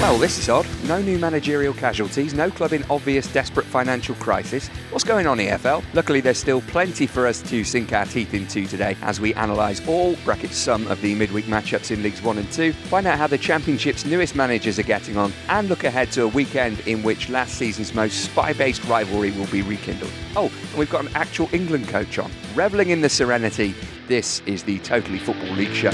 [0.00, 0.66] Well, this is odd.
[0.84, 4.68] No new managerial casualties, no club in obvious desperate financial crisis.
[4.88, 5.84] What's going on, EFL?
[5.92, 9.86] Luckily, there's still plenty for us to sink our teeth into today as we analyse
[9.86, 13.26] all, bracket some, of the midweek matchups in Leagues 1 and 2, find out how
[13.26, 17.28] the Championship's newest managers are getting on, and look ahead to a weekend in which
[17.28, 20.10] last season's most spy based rivalry will be rekindled.
[20.34, 22.32] Oh, and we've got an actual England coach on.
[22.54, 23.74] Revelling in the serenity,
[24.08, 25.92] this is the Totally Football League show.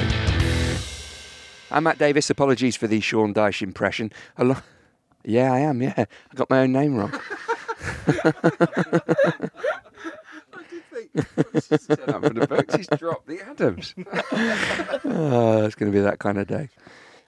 [1.71, 2.31] I'm Matt Davis.
[2.31, 4.13] Apologies for the Sean Dyche impression.
[4.37, 4.57] Hello.
[5.25, 5.83] Yeah, I am.
[5.83, 7.13] Yeah, I got my own name wrong.
[11.15, 13.95] Up for the books, he's dropped the Adams.
[15.05, 16.69] oh, it's going to be that kind of day.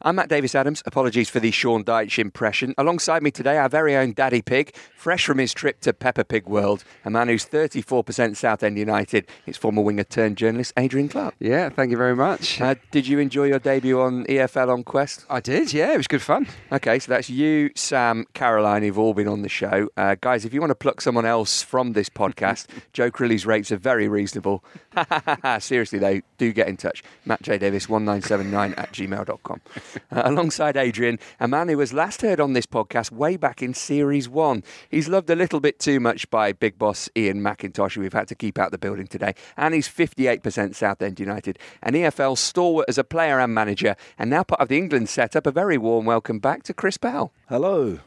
[0.01, 0.81] I'm Matt Davis Adams.
[0.87, 2.73] Apologies for the Sean Dyche impression.
[2.79, 6.47] Alongside me today, our very own Daddy Pig, fresh from his trip to Peppa Pig
[6.47, 9.27] World, a man who's 34% Southend United.
[9.45, 11.35] It's former winger turned journalist Adrian Clarke.
[11.41, 12.61] Yeah, thank you very much.
[12.61, 15.27] Uh, did you enjoy your debut on EFL on Quest?
[15.29, 16.47] I did, yeah, it was good fun.
[16.71, 19.89] Okay, so that's you, Sam, Caroline, who've all been on the show.
[19.97, 23.73] Uh, guys, if you want to pluck someone else from this podcast, Joe Crilly's rates
[23.73, 24.63] are very reasonable.
[25.61, 27.03] Seriously, though, do get in touch.
[27.25, 27.59] Matt J.
[27.59, 29.61] Davis, 1979 at gmail.com.
[30.11, 33.75] Uh, alongside Adrian, a man who was last heard on this podcast way back in
[33.75, 34.63] Series 1.
[34.91, 38.29] He's loved a little bit too much by big boss Ian McIntosh, who we've had
[38.29, 39.35] to keep out the building today.
[39.57, 44.45] And he's 58% Southend United, an EFL stalwart as a player and manager, and now
[44.45, 45.47] part of the England setup.
[45.47, 47.33] A very warm welcome back to Chris Powell.
[47.49, 47.99] Hello.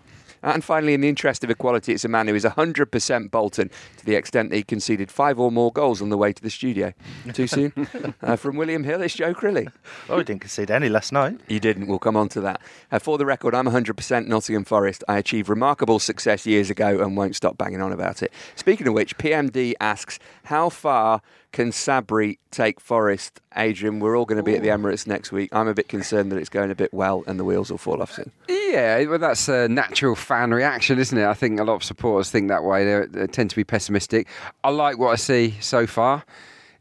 [0.44, 4.06] And finally, in the interest of equality, it's a man who is 100% Bolton to
[4.06, 6.94] the extent that he conceded five or more goals on the way to the studio.
[7.33, 7.73] Too soon?
[8.22, 9.67] uh, from William Hill, it's Joe Crilly.
[10.09, 11.39] Oh, we didn't concede any last night.
[11.48, 11.88] You didn't.
[11.88, 12.61] We'll come on to that.
[12.92, 15.03] Uh, for the record, I'm 100% Nottingham Forest.
[15.08, 18.31] I achieved remarkable success years ago and won't stop banging on about it.
[18.55, 21.22] Speaking of which, PMD asks, how far
[21.52, 23.42] can Sabri take Forest?
[23.56, 25.50] Adrian, we're all going to be at the Emirates next week.
[25.52, 28.02] I'm a bit concerned that it's going a bit well and the wheels will fall
[28.02, 28.32] off soon.
[28.48, 31.26] Yeah, well, that's a natural fan reaction, isn't it?
[31.26, 32.86] I think a lot of supporters think that way.
[32.86, 34.28] They, they tend to be pessimistic.
[34.64, 36.23] I like what I see so far.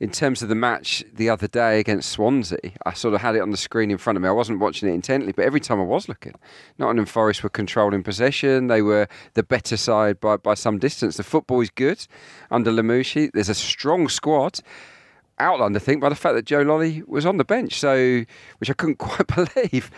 [0.01, 3.43] In terms of the match the other day against Swansea, I sort of had it
[3.43, 4.31] on the screen in front of me.
[4.31, 6.37] I wasn't watching it intently, but every time I was looking,
[6.79, 8.69] Nottingham Forest were controlling possession.
[8.69, 11.19] They were the better side by, by some distance.
[11.19, 12.07] The football is good
[12.51, 13.31] under Lamouchi.
[13.35, 14.61] There's a strong squad
[15.39, 18.25] outlined, I think, by the fact that Joe Lolly was on the bench, so
[18.57, 19.91] which I couldn't quite believe.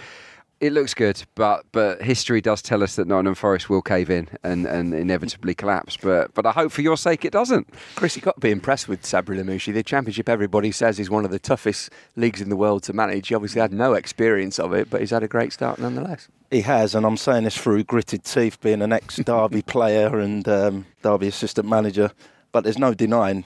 [0.63, 4.29] It looks good, but but history does tell us that Nottingham Forest will cave in
[4.45, 5.97] and, and inevitably collapse.
[5.97, 7.69] But but I hope for your sake it doesn't.
[7.97, 9.75] Chris, you've got to be impressed with Sabri Lamouchi.
[9.75, 13.27] The Championship, everybody says, is one of the toughest leagues in the world to manage.
[13.27, 16.29] He obviously had no experience of it, but he's had a great start nonetheless.
[16.53, 20.47] He has, and I'm saying this through gritted teeth, being an ex Derby player and
[20.47, 22.13] um, Derby assistant manager.
[22.53, 23.43] But there's no denying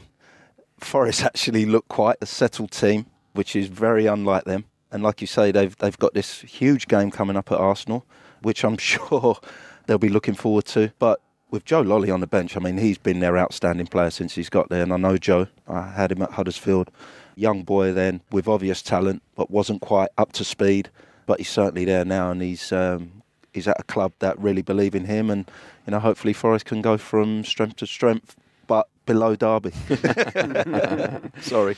[0.81, 4.66] Forest actually look quite a settled team, which is very unlike them.
[4.96, 8.06] And like you say, they've they've got this huge game coming up at Arsenal,
[8.40, 9.36] which I'm sure
[9.84, 10.90] they'll be looking forward to.
[10.98, 11.20] But
[11.50, 14.48] with Joe Lolly on the bench, I mean, he's been their outstanding player since he's
[14.48, 14.82] got there.
[14.82, 16.90] And I know Joe, I had him at Huddersfield,
[17.34, 20.88] young boy then with obvious talent, but wasn't quite up to speed.
[21.26, 24.94] But he's certainly there now, and he's um, he's at a club that really believe
[24.94, 25.28] in him.
[25.28, 25.50] And
[25.86, 28.34] you know, hopefully Forest can go from strength to strength,
[28.66, 29.71] but below Derby.
[31.41, 31.77] Sorry.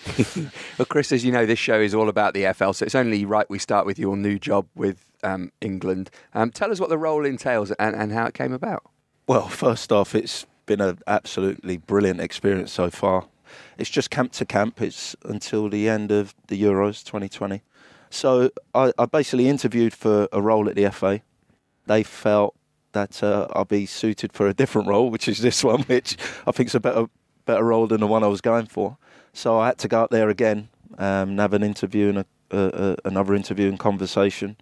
[0.79, 3.25] well, Chris, as you know, this show is all about the FL, so it's only
[3.25, 6.11] right we start with your new job with um, England.
[6.35, 8.83] Um, tell us what the role entails and, and how it came about.
[9.27, 13.27] Well, first off, it's been an absolutely brilliant experience so far.
[13.77, 14.81] It's just camp to camp.
[14.81, 17.63] It's until the end of the Euros 2020.
[18.11, 21.21] So I, I basically interviewed for a role at the FA.
[21.87, 22.55] They felt
[22.93, 26.17] that uh, I'll be suited for a different role, which is this one, which
[26.47, 27.07] I think is a better
[27.45, 28.99] better role than the one I was going for.
[29.33, 30.69] So I had to go out there again
[30.99, 34.57] um, and have an interview and a, uh, uh, another interview and conversation.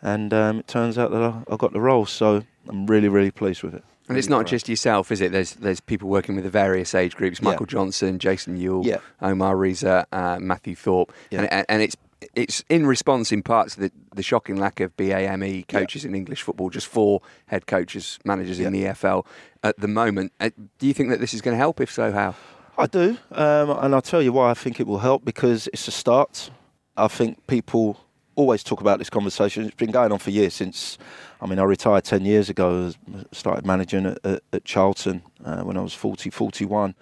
[0.00, 3.30] And um, it turns out that I, I, got the role, so I'm really, really
[3.30, 3.84] pleased with it.
[4.08, 5.30] And it's not just yourself, is it?
[5.30, 7.72] There's there's people working with the various age groups: Michael yeah.
[7.72, 8.98] Johnson, Jason Euell, yeah.
[9.20, 11.42] Omar Reza, uh, Matthew Thorpe, yeah.
[11.42, 11.96] and, and it's
[12.34, 16.10] it's in response in parts to the, the shocking lack of BAME coaches yeah.
[16.10, 18.68] in English football, just four head coaches, managers yeah.
[18.68, 19.26] in the EFL
[19.62, 20.32] at the moment.
[20.40, 21.80] Uh, do you think that this is going to help?
[21.80, 22.34] If so, how?
[22.78, 25.86] I do, um, and I'll tell you why I think it will help because it's
[25.88, 26.50] a start.
[26.96, 28.00] I think people
[28.34, 29.64] always talk about this conversation.
[29.64, 30.96] It's been going on for years since,
[31.40, 32.92] I mean, I retired 10 years ago,
[33.30, 36.94] started managing at, at, at Charlton uh, when I was 40, 41,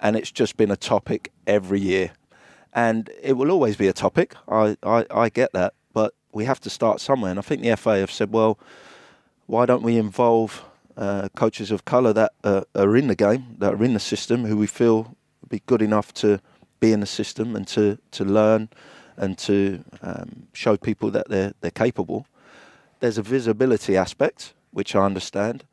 [0.00, 2.12] and it's just been a topic every year
[2.76, 4.36] and it will always be a topic.
[4.46, 7.30] I, I, I get that, but we have to start somewhere.
[7.30, 8.58] And I think the FA have said, well,
[9.46, 10.62] why don't we involve
[10.96, 14.44] uh, coaches of colour that uh, are in the game, that are in the system,
[14.44, 15.16] who we feel
[15.48, 16.40] be good enough to
[16.80, 18.68] be in the system and to, to learn
[19.16, 22.26] and to um, show people that they're they're capable.
[23.00, 25.64] there's a visibility aspect, which I understand,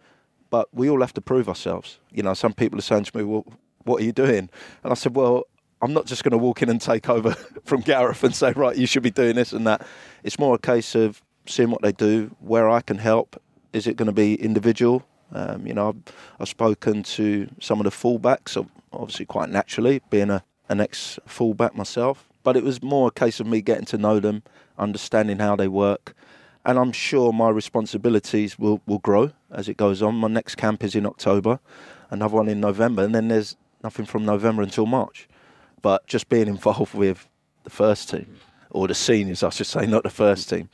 [0.50, 2.00] but we all have to prove ourselves.
[2.12, 3.46] You know, some people are saying to me, well,
[3.84, 4.50] what are you doing?
[4.84, 5.46] And I said, well,
[5.84, 7.32] I'm not just going to walk in and take over
[7.66, 9.86] from Gareth and say, right, you should be doing this and that.
[10.24, 13.42] It's more a case of seeing what they do, where I can help.
[13.74, 15.04] Is it going to be individual?
[15.34, 18.56] Um, you know, I've, I've, spoken to some of the fullbacks,
[18.94, 22.30] obviously quite naturally, being a, an ex fullback myself.
[22.44, 24.44] But it was more a case of me getting to know them,
[24.78, 26.16] understanding how they work.
[26.64, 30.16] And I'm sure my responsibilities will, will grow as it goes on.
[30.16, 31.60] My next camp is in October,
[32.10, 35.28] another one in November, and then there's nothing from November until March.
[35.84, 37.30] But just being involved with
[37.64, 38.38] the first team,
[38.72, 40.70] or the seniors, I should say, not the first team,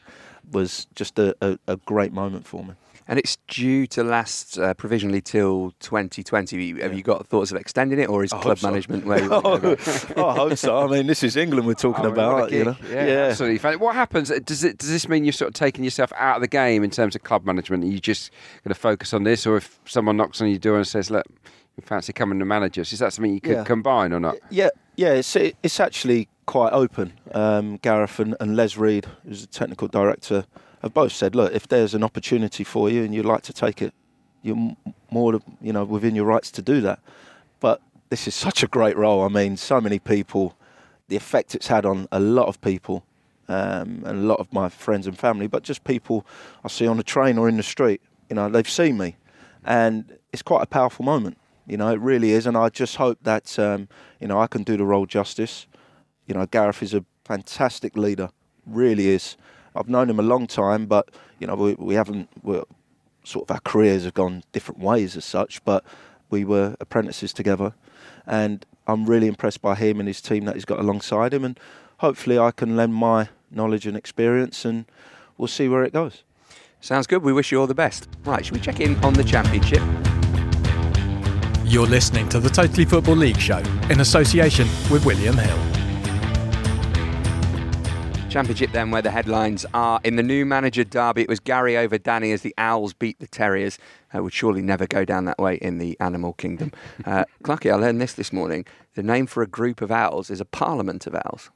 [0.49, 2.75] was just a, a, a great moment for me.
[3.07, 6.79] And it's due to last uh, provisionally till 2020.
[6.79, 9.09] Have you got thoughts of extending it, or is I club management so.
[9.09, 10.77] where you oh, I hope so.
[10.77, 12.51] I mean, this is England we're talking oh, about.
[12.51, 12.77] You know?
[12.87, 13.77] Yeah, yeah, absolutely.
[13.77, 14.29] What happens?
[14.45, 14.77] Does it?
[14.77, 17.23] Does this mean you're sort of taking yourself out of the game in terms of
[17.23, 17.83] club management?
[17.83, 18.29] Are you just
[18.63, 21.25] going to focus on this, or if someone knocks on your door and says, "Look,
[21.81, 23.63] fancy coming to manage us," is that something you could yeah.
[23.63, 24.35] combine or not?
[24.49, 25.13] Yeah, yeah.
[25.13, 27.13] It's it's actually quite open.
[27.33, 30.45] Um, Gareth and, and Les Reed, who's the technical director
[30.81, 33.81] have both said, look, if there's an opportunity for you and you'd like to take
[33.81, 33.93] it,
[34.41, 34.75] you're
[35.11, 36.99] more, you know, within your rights to do that.
[37.59, 39.23] But this is such a great role.
[39.23, 40.55] I mean, so many people,
[41.09, 43.03] the effect it's had on a lot of people,
[43.49, 46.25] um, and a lot of my friends and family, but just people
[46.63, 48.01] I see on the train or in the street.
[48.29, 49.17] You know, they've seen me,
[49.65, 51.37] and it's quite a powerful moment.
[51.69, 53.87] You know, it really is, and I just hope that um,
[54.19, 55.67] you know I can do the role justice.
[56.25, 58.31] You know, Gareth is a fantastic leader,
[58.65, 59.37] really is.
[59.75, 62.27] I've known him a long time, but you know we, we haven't.
[63.23, 65.85] Sort of our careers have gone different ways as such, but
[66.31, 67.75] we were apprentices together,
[68.25, 71.59] and I'm really impressed by him and his team that he's got alongside him, and
[71.97, 74.85] hopefully I can lend my knowledge and experience, and
[75.37, 76.23] we'll see where it goes.
[76.81, 77.21] Sounds good.
[77.21, 78.07] We wish you all the best.
[78.23, 79.83] Right, should we check in on the championship?
[81.69, 83.59] You're listening to the Totally Football League show
[83.91, 85.55] in association with William Hill.
[88.27, 91.99] Championship then, where the headlines are in the new manager derby, it was Gary over
[91.99, 93.77] Danny as the Owls beat the Terriers.
[94.11, 96.71] Uh, would surely never go down that way in the animal kingdom.
[97.05, 98.65] Uh, Clarky, I learned this this morning.
[98.95, 101.51] The name for a group of owls is a parliament of owls.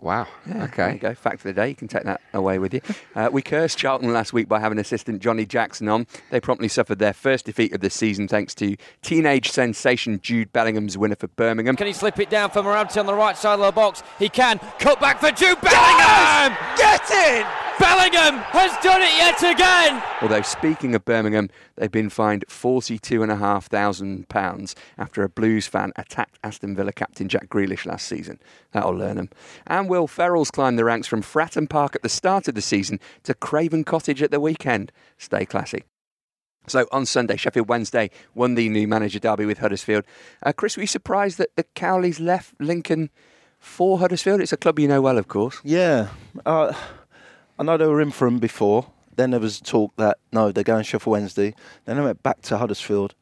[0.00, 0.26] Wow.
[0.46, 0.76] Yeah, okay.
[0.76, 1.14] There you go.
[1.14, 1.68] Fact of the day.
[1.68, 2.80] You can take that away with you.
[3.14, 6.06] Uh, we cursed Charlton last week by having assistant Johnny Jackson on.
[6.30, 10.96] They promptly suffered their first defeat of the season thanks to teenage sensation Jude Bellingham's
[10.96, 11.76] winner for Birmingham.
[11.76, 14.02] Can he slip it down for Moramti on the right side of the box?
[14.18, 14.58] He can.
[14.78, 16.56] Cut back for Jude Bellingham!
[16.78, 17.08] Yes!
[17.08, 17.67] Get in!
[17.78, 20.02] Bellingham has done it yet again.
[20.20, 26.92] Although, speaking of Birmingham, they've been fined £42,500 after a Blues fan attacked Aston Villa
[26.92, 28.40] captain Jack Grealish last season.
[28.72, 29.30] That'll learn them.
[29.66, 33.00] And Will Ferrell's climbed the ranks from Fratton Park at the start of the season
[33.24, 34.92] to Craven Cottage at the weekend.
[35.16, 35.84] Stay classy.
[36.66, 40.04] So on Sunday, Sheffield Wednesday won the new manager derby with Huddersfield.
[40.42, 43.10] Uh, Chris, were you surprised that the Cowleys left Lincoln
[43.58, 44.40] for Huddersfield?
[44.40, 45.60] It's a club you know well, of course.
[45.64, 46.08] Yeah.
[46.44, 46.74] Uh,
[47.58, 48.86] I know they were in for him before.
[49.16, 51.54] Then there was talk that no, they're going Sheffield Wednesday.
[51.84, 53.14] Then they went back to Huddersfield,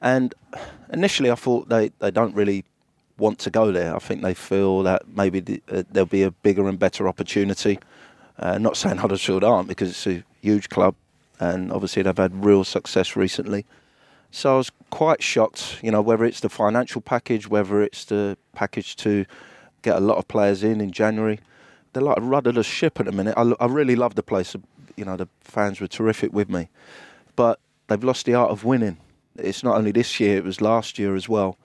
[0.00, 0.34] and
[0.90, 2.64] initially I thought they, they don't really
[3.18, 3.94] want to go there.
[3.94, 7.78] I think they feel that maybe the, uh, there'll be a bigger and better opportunity.
[8.38, 10.94] Uh, not saying Huddersfield aren't because it's a huge club,
[11.38, 13.66] and obviously they've had real success recently.
[14.30, 18.38] So I was quite shocked, you know, whether it's the financial package, whether it's the
[18.54, 19.26] package to
[19.82, 21.38] get a lot of players in in January
[21.94, 23.34] they're like a rudderless ship at the minute.
[23.36, 24.54] I, I really love the place.
[24.96, 26.68] You know, the fans were terrific with me,
[27.36, 28.98] but they've lost the art of winning.
[29.36, 31.56] It's not only this year; it was last year as well,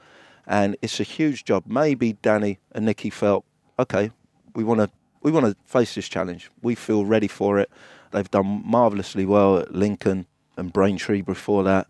[0.47, 1.63] and it's a huge job.
[1.67, 3.43] Maybe Danny and Nicky felt,
[3.77, 4.11] okay,
[4.55, 4.89] we want to
[5.21, 6.49] we want to face this challenge.
[6.61, 7.69] We feel ready for it.
[8.11, 10.25] They've done marvellously well at Lincoln
[10.57, 11.87] and Braintree before that,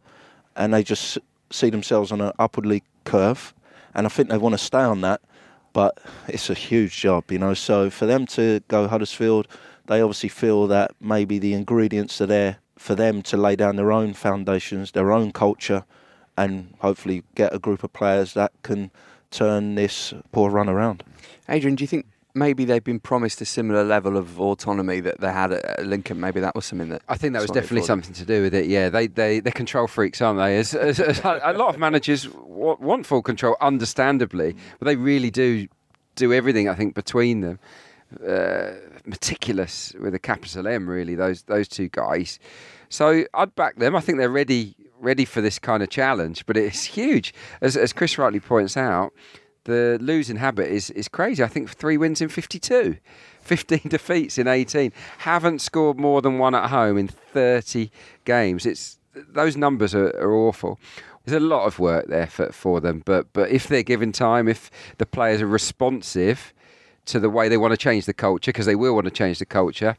[0.55, 1.17] and they just
[1.51, 3.53] see themselves on an upwardly curve,
[3.93, 5.21] and I think they want to stay on that
[5.73, 7.53] but it's a huge job, you know.
[7.53, 9.47] So for them to go Huddersfield,
[9.87, 13.91] they obviously feel that maybe the ingredients are there for them to lay down their
[13.91, 15.83] own foundations, their own culture,
[16.37, 18.91] and hopefully get a group of players that can
[19.31, 21.03] turn this poor run around.
[21.49, 25.31] Adrian, do you think maybe they've been promised a similar level of autonomy that they
[25.31, 26.19] had at Lincoln.
[26.19, 28.67] Maybe that was something that I think that was definitely something to do with it.
[28.67, 30.57] Yeah, they they they're control freaks, aren't they?
[30.57, 35.67] As, as, as a lot of managers want full control, understandably, but they really do
[36.15, 36.69] do everything.
[36.69, 37.59] I think between them.
[38.27, 38.71] Uh,
[39.05, 41.13] meticulous with a capital M, really.
[41.13, 42.39] Those those two guys.
[42.89, 43.95] So I'd back them.
[43.95, 46.45] I think they're ready ready for this kind of challenge.
[46.47, 49.13] But it's huge, as as Chris rightly points out
[49.69, 51.43] the losing habit is, is crazy.
[51.43, 52.97] I think three wins in 52,
[53.41, 54.91] 15 defeats in 18.
[55.19, 57.91] Haven't scored more than one at home in 30
[58.25, 58.65] games.
[58.65, 60.79] It's Those numbers are, are awful.
[61.23, 64.47] There's a lot of work there for, for them, but, but if they're given time,
[64.47, 66.53] if the players are responsive
[67.05, 69.37] to the way they want to change the culture, because they will want to change
[69.37, 69.95] the culture,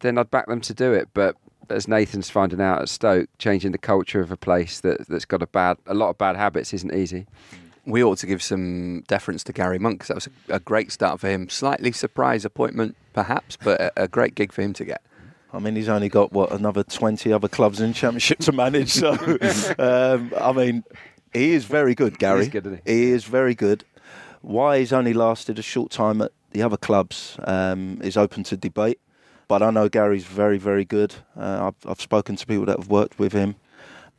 [0.00, 1.08] then I'd back them to do it.
[1.12, 1.36] But
[1.68, 5.42] as Nathan's finding out at Stoke, changing the culture of a place that, that's got
[5.42, 7.26] a bad, a lot of bad habits isn't easy.
[7.90, 10.92] We ought to give some deference to Gary Monk because that was a, a, great
[10.92, 11.48] start for him.
[11.48, 15.02] Slightly surprise appointment, perhaps, but a, a, great gig for him to get.
[15.52, 18.90] I mean, he's only got what another twenty other clubs in Championship to manage.
[18.90, 19.10] So,
[19.78, 20.84] um, I mean,
[21.32, 22.40] he is very good, Gary.
[22.40, 22.92] He is, good, he?
[22.92, 23.84] he is very good.
[24.42, 28.56] Why he's only lasted a short time at the other clubs um, is open to
[28.56, 29.00] debate.
[29.48, 31.14] But I know Gary's very, very good.
[31.36, 33.56] Uh, I've, I've spoken to people that have worked with him.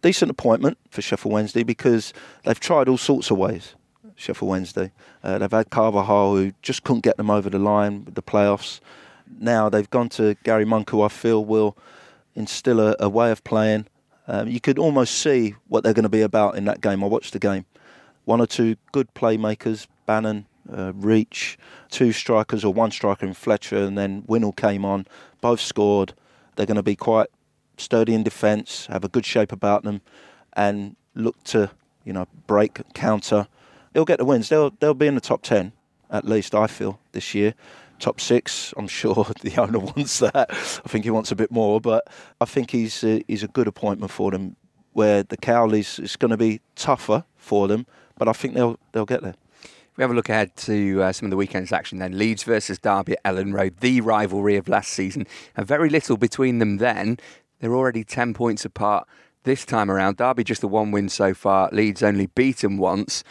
[0.01, 3.75] Decent appointment for Sheffield Wednesday because they've tried all sorts of ways.
[4.15, 4.91] Sheffield Wednesday.
[5.23, 8.79] Uh, they've had Carvalhal who just couldn't get them over the line with the playoffs.
[9.39, 11.77] Now they've gone to Gary Monk, who I feel will
[12.35, 13.87] instill a, a way of playing.
[14.27, 17.03] Um, you could almost see what they're going to be about in that game.
[17.03, 17.65] I watched the game.
[18.25, 21.57] One or two good playmakers, Bannan, uh, Reach,
[21.89, 25.07] two strikers or one striker in Fletcher, and then Winnall came on.
[25.41, 26.13] Both scored.
[26.55, 27.29] They're going to be quite
[27.81, 30.01] sturdy in defence, have a good shape about them,
[30.53, 31.71] and look to
[32.05, 33.47] you know break counter.
[33.93, 34.49] They'll get the wins.
[34.49, 35.73] They'll they'll be in the top ten
[36.09, 36.53] at least.
[36.53, 37.53] I feel this year.
[37.99, 40.47] Top six, I'm sure the owner wants that.
[40.49, 42.07] I think he wants a bit more, but
[42.39, 44.55] I think he's a, he's a good appointment for them.
[44.93, 47.85] Where the Cowleys is going to be tougher for them,
[48.17, 49.35] but I think they'll they'll get there.
[49.97, 52.17] We have a look ahead to uh, some of the weekend's action then.
[52.17, 55.27] Leeds versus Derby at Elland Road, the rivalry of last season.
[55.55, 57.17] And very little between them then.
[57.61, 59.07] They're already 10 points apart
[59.43, 60.17] this time around.
[60.17, 61.69] Derby just the one win so far.
[61.71, 63.23] Leeds only beaten once.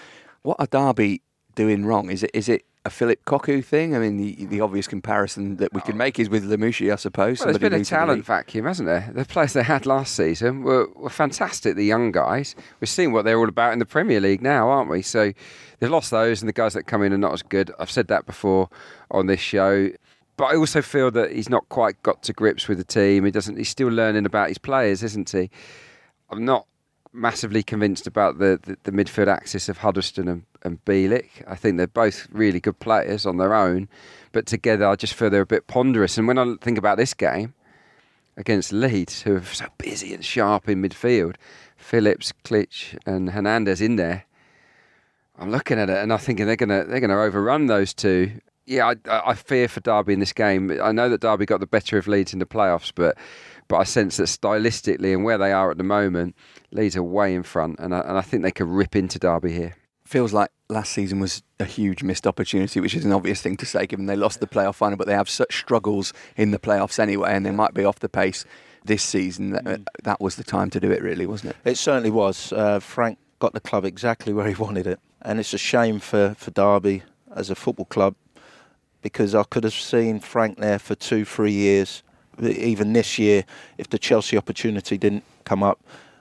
[0.43, 1.23] What are Derby
[1.55, 2.11] doing wrong?
[2.11, 3.95] Is it is it a Philip Cocu thing?
[3.95, 7.41] I mean, the, the obvious comparison that we can make is with Lamouchi, I suppose.
[7.41, 9.11] Well, there's been a talent vacuum, hasn't there?
[9.13, 12.55] The players they had last season were, were fantastic, the young guys.
[12.81, 15.03] We're seeing what they're all about in the Premier League now, aren't we?
[15.03, 15.33] So
[15.79, 17.71] they've lost those, and the guys that come in are not as good.
[17.79, 18.71] I've said that before
[19.11, 19.91] on this show.
[20.41, 23.27] But I also feel that he's not quite got to grips with the team.
[23.27, 23.59] He doesn't.
[23.59, 25.51] He's still learning about his players, isn't he?
[26.31, 26.67] I'm not
[27.13, 31.45] massively convinced about the, the, the midfield axis of Huddlestone and, and Bielik.
[31.47, 33.87] I think they're both really good players on their own,
[34.33, 36.17] but together I just feel they're a bit ponderous.
[36.17, 37.53] And when I think about this game
[38.39, 41.35] against Leeds, who are so busy and sharp in midfield,
[41.77, 44.25] Phillips, Klich, and Hernandez in there,
[45.39, 48.41] I'm looking at it and I'm thinking they're gonna they're gonna overrun those two.
[48.71, 50.79] Yeah, I, I fear for Derby in this game.
[50.81, 53.19] I know that Derby got the better of Leeds in the playoffs, but
[53.67, 56.37] but I sense that stylistically and where they are at the moment,
[56.71, 59.53] Leeds are way in front, and I, and I think they could rip into Derby
[59.53, 59.77] here.
[60.05, 63.67] Feels like last season was a huge missed opportunity, which is an obvious thing to
[63.67, 67.01] say given they lost the playoff final, but they have such struggles in the playoffs
[67.01, 68.45] anyway, and they might be off the pace
[68.85, 69.51] this season.
[69.51, 69.85] That, mm.
[70.05, 71.71] that was the time to do it, really, wasn't it?
[71.73, 72.53] It certainly was.
[72.53, 76.37] Uh, Frank got the club exactly where he wanted it, and it's a shame for,
[76.39, 77.03] for Derby
[77.35, 78.15] as a football club
[79.03, 82.03] because I could have seen Frank there for two, three years
[82.43, 83.45] even this year,
[83.79, 85.81] if the Chelsea opportunity didn't come up,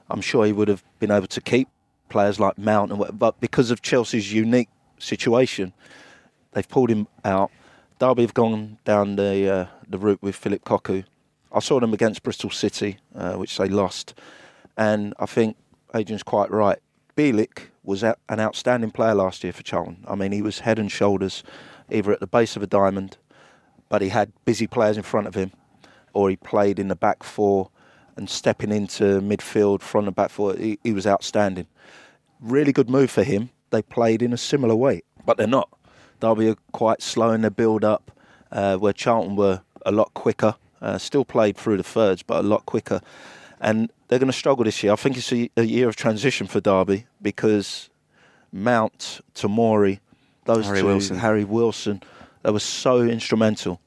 [0.09, 1.69] I'm sure he would have been able to keep
[2.09, 2.91] players like Mount.
[2.91, 5.73] And but because of Chelsea's unique situation,
[6.53, 7.51] they've pulled him out.
[7.99, 11.05] Derby have gone down the uh, the route with Philip Cocu.
[11.51, 14.13] I saw them against Bristol City, uh, which they lost,
[14.77, 15.57] and I think
[15.95, 16.77] Adrian's quite right.
[17.15, 20.05] Bielik was an outstanding player last year for Charlton.
[20.07, 21.43] I mean, he was head and shoulders,
[21.91, 23.17] either at the base of a diamond,
[23.89, 25.51] but he had busy players in front of him
[26.13, 27.69] or he played in the back four
[28.15, 31.67] and stepping into midfield from the back four, he, he was outstanding.
[32.41, 33.49] Really good move for him.
[33.69, 35.69] They played in a similar way, but they're not.
[36.19, 38.11] Derby are quite slow in their build up,
[38.51, 40.55] uh, where Charlton were a lot quicker.
[40.81, 43.01] Uh, still played through the thirds, but a lot quicker.
[43.61, 44.93] And they're going to struggle this year.
[44.93, 47.89] I think it's a, a year of transition for Derby because
[48.51, 49.99] Mount, Tomori,
[50.53, 51.17] those Harry two, Wilson.
[51.17, 52.01] Harry Wilson,
[52.43, 53.79] they were so instrumental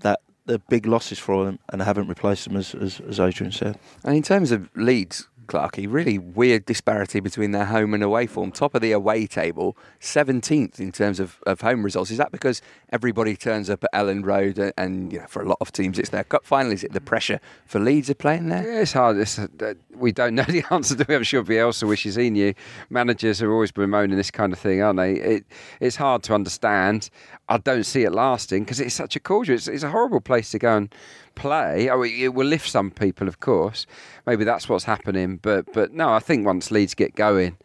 [0.00, 3.52] that they're big losses for them, and I haven't replaced them, as, as, as Adrian
[3.52, 3.78] said.
[4.04, 8.50] And in terms of Leeds, Clarky, really weird disparity between their home and away form.
[8.50, 12.10] Top of the away table, 17th in terms of, of home results.
[12.10, 15.48] Is that because everybody turns up at Elland Road and, and you know, for a
[15.48, 16.72] lot of teams it's their cup final?
[16.72, 18.62] Is it the pressure for Leeds are playing there?
[18.62, 19.16] Yeah, it's hard.
[19.18, 21.14] It's, uh, we don't know the answer to it.
[21.14, 22.54] I'm sure Bielsa wishes he knew.
[22.90, 25.14] Managers are always bemoaning this kind of thing, aren't they?
[25.14, 25.44] It,
[25.80, 27.10] it's hard to understand.
[27.48, 29.52] I don't see it lasting because it's such a culture.
[29.52, 30.94] It's, it's a horrible place to go and
[31.34, 31.90] play.
[31.90, 33.86] Mean, it will lift some people, of course.
[34.26, 35.38] Maybe that's what's happening.
[35.42, 37.56] But but no, I think once Leeds get going,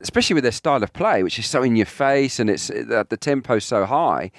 [0.00, 3.18] especially with their style of play, which is so in your face and it's the
[3.20, 4.30] tempo's so high.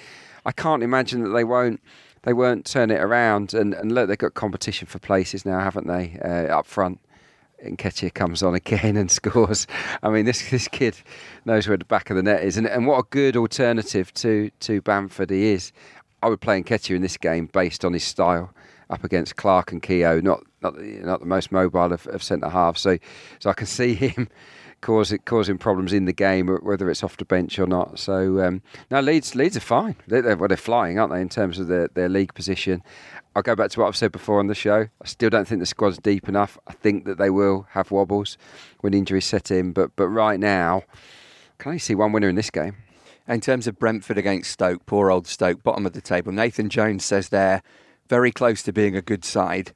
[0.44, 1.80] I can't imagine that they won't
[2.22, 3.54] they won't turn it around.
[3.54, 6.18] And, and look, they've got competition for places now, haven't they?
[6.22, 7.00] Uh, up front.
[7.64, 9.66] Nketiah comes on again and scores.
[10.02, 10.96] I mean, this this kid
[11.44, 14.50] knows where the back of the net is, and, and what a good alternative to
[14.60, 15.72] to Bamford he is.
[16.22, 18.52] I would play Nketiah in this game based on his style
[18.90, 22.76] up against Clark and Keogh, not not not the most mobile of, of centre half.
[22.76, 22.98] So
[23.38, 24.28] so I can see him
[24.80, 27.98] causing causing problems in the game, whether it's off the bench or not.
[27.98, 29.96] So um, now Leeds Leeds are fine.
[30.06, 32.82] They're, they're, well, they're flying, aren't they, in terms of their, their league position?
[33.36, 34.88] I'll go back to what I've said before on the show.
[35.00, 36.58] I still don't think the squad's deep enough.
[36.66, 38.36] I think that they will have wobbles
[38.80, 40.82] when injuries set in, but but right now,
[41.58, 42.76] can I see one winner in this game?
[43.28, 46.32] In terms of Brentford against Stoke, poor old Stoke, bottom of the table.
[46.32, 47.62] Nathan Jones says they're
[48.10, 49.72] very close to being a good side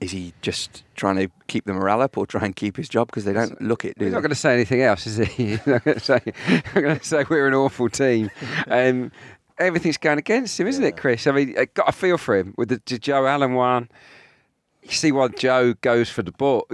[0.00, 3.08] is he just trying to keep the morale up or try and keep his job
[3.08, 3.98] because they don't look it?
[3.98, 4.16] Do He's they?
[4.16, 5.24] not going to say anything else, is he?
[5.46, 6.20] He's not going to say,
[6.74, 8.30] going to say we're an awful team.
[8.68, 9.12] Um,
[9.58, 10.90] everything's going against him, isn't yeah.
[10.90, 11.26] it, Chris?
[11.26, 13.88] I mean, I got a feel for him with the, the Joe Allen one.
[14.82, 16.66] You see why Joe goes for the ball,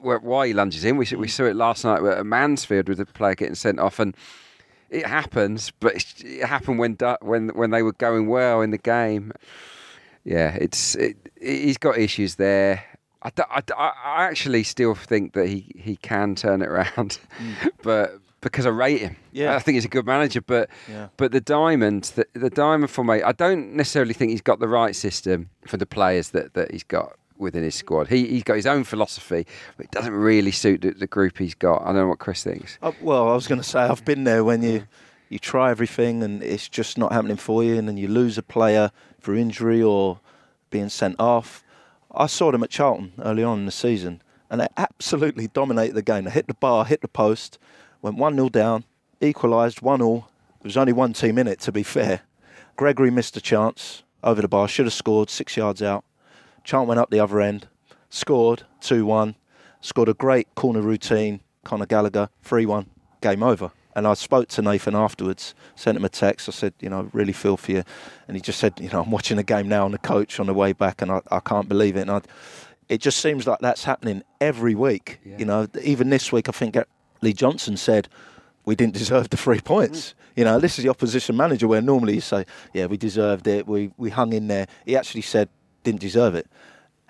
[0.00, 0.96] why he lunges in.
[0.96, 4.16] We, we saw it last night at Mansfield with the player getting sent off, and
[4.90, 5.94] it happens, but
[6.24, 9.32] it happened when when when they were going well in the game
[10.24, 12.84] yeah, it's it, he's got issues there.
[13.22, 17.70] I, I, I actually still think that he, he can turn it around, mm.
[17.82, 20.42] but because I rate him, yeah, I think he's a good manager.
[20.42, 21.08] But yeah.
[21.16, 24.68] but the diamond, the, the diamond for me, I don't necessarily think he's got the
[24.68, 28.08] right system for the players that, that he's got within his squad.
[28.08, 31.54] He he's got his own philosophy, but it doesn't really suit the, the group he's
[31.54, 31.82] got.
[31.82, 32.78] I don't know what Chris thinks.
[32.82, 34.86] Uh, well, I was going to say I've been there when you
[35.30, 38.42] you try everything and it's just not happening for you, and then you lose a
[38.42, 38.92] player
[39.24, 40.20] for injury or
[40.70, 41.64] being sent off.
[42.14, 46.02] I saw them at Charlton early on in the season, and they absolutely dominated the
[46.02, 46.24] game.
[46.24, 47.58] They hit the bar, hit the post,
[48.02, 48.84] went 1 0 down,
[49.20, 50.28] equalised 1 0.
[50.60, 52.20] There was only one team in it, to be fair.
[52.76, 56.04] Gregory missed a chance over the bar, should have scored six yards out.
[56.62, 57.68] Charlton went up the other end,
[58.10, 59.34] scored 2 1,
[59.80, 61.40] scored a great corner routine.
[61.64, 62.86] Conor Gallagher, 3 1,
[63.22, 63.72] game over.
[63.96, 66.48] And I spoke to Nathan afterwards, sent him a text.
[66.48, 67.84] I said, you know, I really feel for you.
[68.26, 70.46] And he just said, you know, I'm watching the game now on the coach on
[70.46, 72.02] the way back, and I, I can't believe it.
[72.02, 72.20] And I,
[72.88, 75.20] it just seems like that's happening every week.
[75.24, 75.38] Yeah.
[75.38, 76.76] You know, even this week, I think
[77.22, 78.08] Lee Johnson said
[78.64, 80.08] we didn't deserve the three points.
[80.08, 80.14] Mm.
[80.36, 83.66] You know, this is the opposition manager where normally you say, yeah, we deserved it,
[83.66, 84.66] we we hung in there.
[84.84, 85.48] He actually said
[85.84, 86.48] didn't deserve it.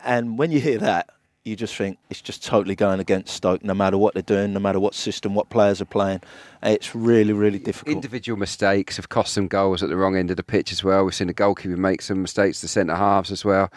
[0.05, 1.09] And when you hear that,
[1.45, 4.61] you just think it's just totally going against Stoke, no matter what they're doing, no
[4.61, 6.23] matter what system, what players are playing.
[6.63, 7.95] It's really, really difficult.
[7.95, 11.05] Individual mistakes have cost them goals at the wrong end of the pitch as well.
[11.05, 13.71] We've seen the goalkeeper make some mistakes, the centre halves as well.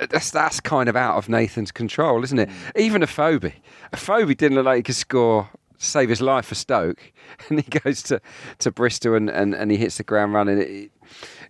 [0.00, 2.48] Uh, that's, that's kind of out of Nathan's control, isn't it?
[2.48, 2.80] Mm.
[2.80, 3.52] Even a Even
[3.92, 7.12] a Afobe didn't look like he could score save his life for Stoke,
[7.48, 8.20] and he goes to,
[8.58, 10.60] to Bristol and, and, and he hits the ground running.
[10.60, 10.90] It,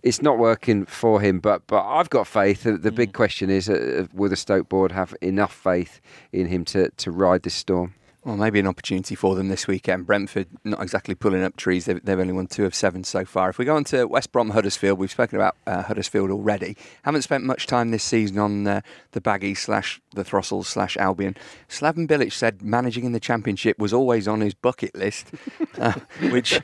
[0.03, 1.39] it's not working for him.
[1.39, 2.63] But but I've got faith.
[2.63, 3.13] The, the big mm.
[3.13, 7.43] question is, uh, will the Stoke board have enough faith in him to, to ride
[7.43, 7.93] this storm?
[8.25, 10.05] Well, maybe an opportunity for them this weekend.
[10.05, 11.85] Brentford not exactly pulling up trees.
[11.85, 13.49] They've, they've only won two of seven so far.
[13.49, 16.75] If we go on to West Brom Huddersfield, we've spoken about uh, Huddersfield already.
[17.03, 21.37] Haven't spent much time this season on uh, the baggy slash the Throstles slash Albion.
[21.69, 25.31] Slaven Bilic said managing in the Championship was always on his bucket list,
[25.77, 25.93] uh,
[26.29, 26.59] which,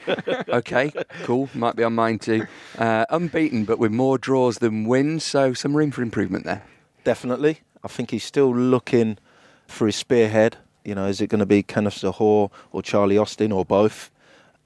[0.49, 0.91] okay,
[1.23, 2.45] cool, might be on mine too.
[2.77, 6.63] Uh, unbeaten, but with more draws than wins, so some room for improvement there.
[7.05, 7.61] Definitely.
[7.81, 9.19] I think he's still looking
[9.67, 13.51] for his spearhead you know, is it going to be Kenneth Zohore or Charlie Austin
[13.51, 14.11] or both?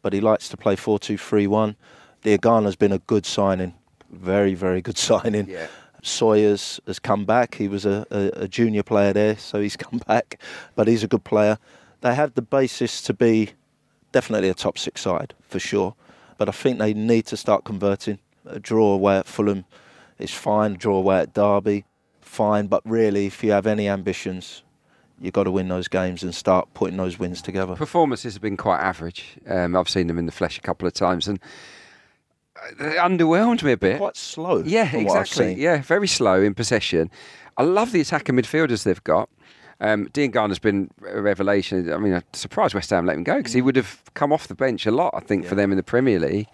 [0.01, 1.75] But he likes to play 4 2 3 1.
[2.23, 3.73] Diangana's been a good signing.
[4.11, 5.49] Very, very good signing.
[5.49, 5.67] Yeah.
[6.01, 7.55] Sawyers has come back.
[7.55, 10.39] He was a, a, a, junior player there, so he's come back.
[10.75, 11.57] But he's a good player.
[12.01, 13.51] They have the basis to be
[14.11, 15.95] definitely a top six side, for sure.
[16.37, 18.19] But I think they need to start converting.
[18.45, 19.65] A draw away at Fulham
[20.17, 20.73] is fine.
[20.73, 21.83] A draw away at Derby,
[22.21, 22.67] fine.
[22.67, 24.63] But really, if you have any ambitions,
[25.21, 27.75] you've got to win those games and start putting those wins together.
[27.75, 29.37] Performances have been quite average.
[29.47, 31.39] Um, I've seen them in the flesh a couple of times and
[32.77, 33.97] they underwhelmed me a bit.
[33.97, 34.63] Quite slow.
[34.65, 35.53] Yeah, exactly.
[35.53, 37.09] Yeah, very slow in possession.
[37.57, 39.29] I love the attacking midfielders they've got.
[39.81, 41.91] Um, Garner's been a revelation.
[41.91, 43.65] I mean, I'm surprised West Ham let him go because he mm.
[43.65, 45.49] would have come off the bench a lot, I think, yeah.
[45.49, 46.47] for them in the Premier League.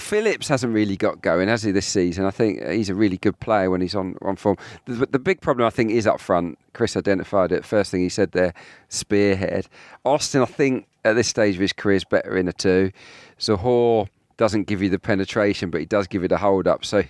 [0.00, 2.24] Phillips hasn't really got going, has he, this season?
[2.24, 4.56] I think he's a really good player when he's on, on form.
[4.86, 6.58] The, the big problem, I think, is up front.
[6.72, 7.64] Chris identified it.
[7.64, 8.52] First thing he said there,
[8.88, 9.68] spearhead.
[10.04, 12.90] Austin, I think, at this stage of his career, is better in a two.
[13.38, 16.84] Zohore doesn't give you the penetration, but he does give you the hold up.
[16.84, 17.02] So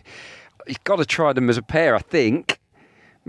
[0.67, 2.60] you've got to try them as a pair, I think.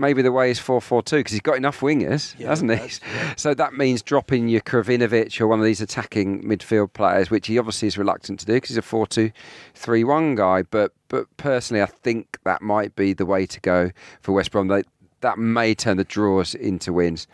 [0.02, 2.76] Maybe the way is 4 4 2 because he's got enough wingers, Yeah, hasn't he
[3.14, 3.34] yeah.
[3.36, 7.56] So that means dropping your Krovinovic or one of these attacking midfield players, which he
[7.56, 9.30] obviously is reluctant to do because he's a 4 2
[9.74, 10.62] 3 1 guy.
[10.62, 14.66] But, but personally, I think that might be the way to go for West Brom.
[14.66, 14.82] They,
[15.20, 17.28] that may turn the draws into wins.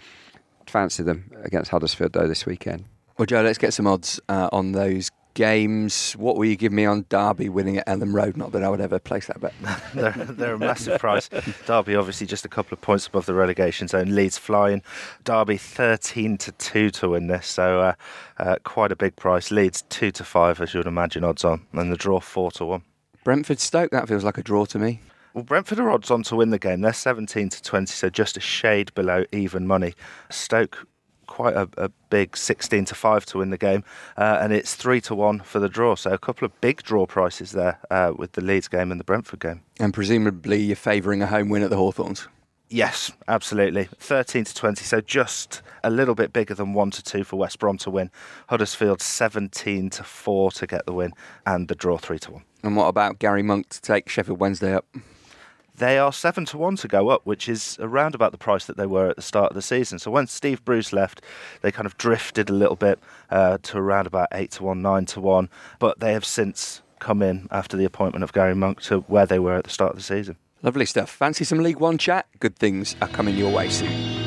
[0.66, 2.84] Fancy them against Huddersfield, though, this weekend.
[3.16, 6.14] Well, Joe, let's get some odds uh, on those games.
[6.14, 8.36] What will you give me on Derby winning at Elland Road?
[8.36, 9.54] Not that I would ever place that bet.
[9.94, 11.30] they're, they're a massive price.
[11.64, 14.12] Derby obviously just a couple of points above the relegation zone.
[14.16, 14.82] Leeds flying.
[15.22, 17.92] Derby 13 to 2 to win this, so uh,
[18.38, 19.52] uh, quite a big price.
[19.52, 21.64] Leeds 2 to 5, as you would imagine, odds on.
[21.72, 22.82] And the draw 4 to 1.
[23.22, 25.00] Brentford Stoke, that feels like a draw to me.
[25.34, 26.80] Well, Brentford are odds on to win the game.
[26.80, 29.94] They're 17 to 20, so just a shade below even money.
[30.30, 30.84] Stoke,
[31.28, 33.84] quite a, a big 16 to 5 to win the game,
[34.16, 35.94] uh, and it's 3 to 1 for the draw.
[35.94, 39.04] So a couple of big draw prices there uh, with the Leeds game and the
[39.04, 39.62] Brentford game.
[39.78, 42.26] And presumably you're favouring a home win at the Hawthorns.
[42.70, 43.84] Yes, absolutely.
[43.98, 47.58] 13 to 20, so just a little bit bigger than 1 to 2 for West
[47.58, 48.10] Brom to win.
[48.48, 51.12] Huddersfield 17 to 4 to get the win,
[51.46, 52.42] and the draw 3 to 1.
[52.64, 54.84] And what about Gary Monk to take Sheffield Wednesday up?
[55.78, 58.76] They are 7 to 1 to go up, which is around about the price that
[58.76, 60.00] they were at the start of the season.
[60.00, 61.22] So when Steve Bruce left,
[61.62, 62.98] they kind of drifted a little bit
[63.30, 67.22] uh, to around about 8 to 1, 9 to 1, but they have since come
[67.22, 69.96] in after the appointment of Gary Monk to where they were at the start of
[69.96, 70.36] the season.
[70.64, 71.10] Lovely stuff.
[71.10, 72.26] Fancy some League One chat?
[72.40, 74.17] Good things are coming your way soon.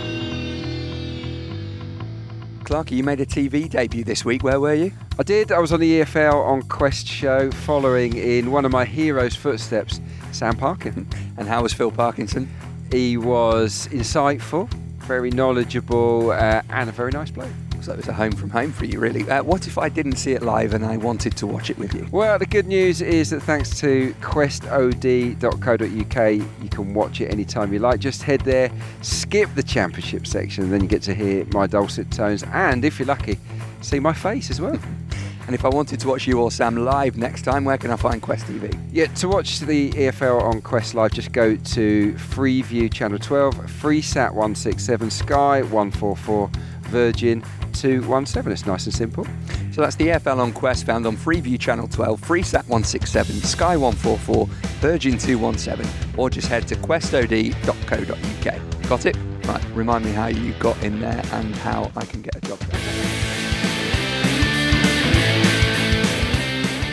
[2.71, 4.43] Clarky, you made a TV debut this week.
[4.43, 4.93] Where were you?
[5.19, 5.51] I did.
[5.51, 9.99] I was on the EFL on Quest show, following in one of my heroes' footsteps,
[10.31, 11.05] Sam Parkin.
[11.37, 12.49] And how was Phil Parkinson?
[12.89, 17.51] He was insightful, very knowledgeable, uh, and a very nice bloke.
[17.81, 19.27] So it was a home from home for you, really.
[19.29, 21.93] Uh, what if I didn't see it live and I wanted to watch it with
[21.95, 22.07] you?
[22.11, 25.81] Well, the good news is that thanks to questod.co.uk,
[26.63, 27.99] you can watch it anytime you like.
[27.99, 28.69] Just head there,
[29.01, 32.99] skip the championship section, and then you get to hear my dulcet tones, and if
[32.99, 33.39] you're lucky,
[33.81, 34.79] see my face as well.
[35.47, 37.95] And if I wanted to watch you or Sam live next time, where can I
[37.95, 38.79] find Quest TV?
[38.91, 44.29] Yeah, to watch the EFL on Quest Live, just go to Freeview Channel 12, Freesat
[44.29, 46.49] 167, Sky 144,
[46.83, 48.51] Virgin 217.
[48.51, 49.25] It's nice and simple.
[49.71, 54.47] So that's the EFL on Quest found on Freeview Channel 12, FreeSat 167, Sky 144,
[54.79, 58.89] Virgin 217, or just head to questod.co.uk.
[58.89, 59.17] Got it?
[59.45, 62.59] Right, remind me how you got in there and how I can get a job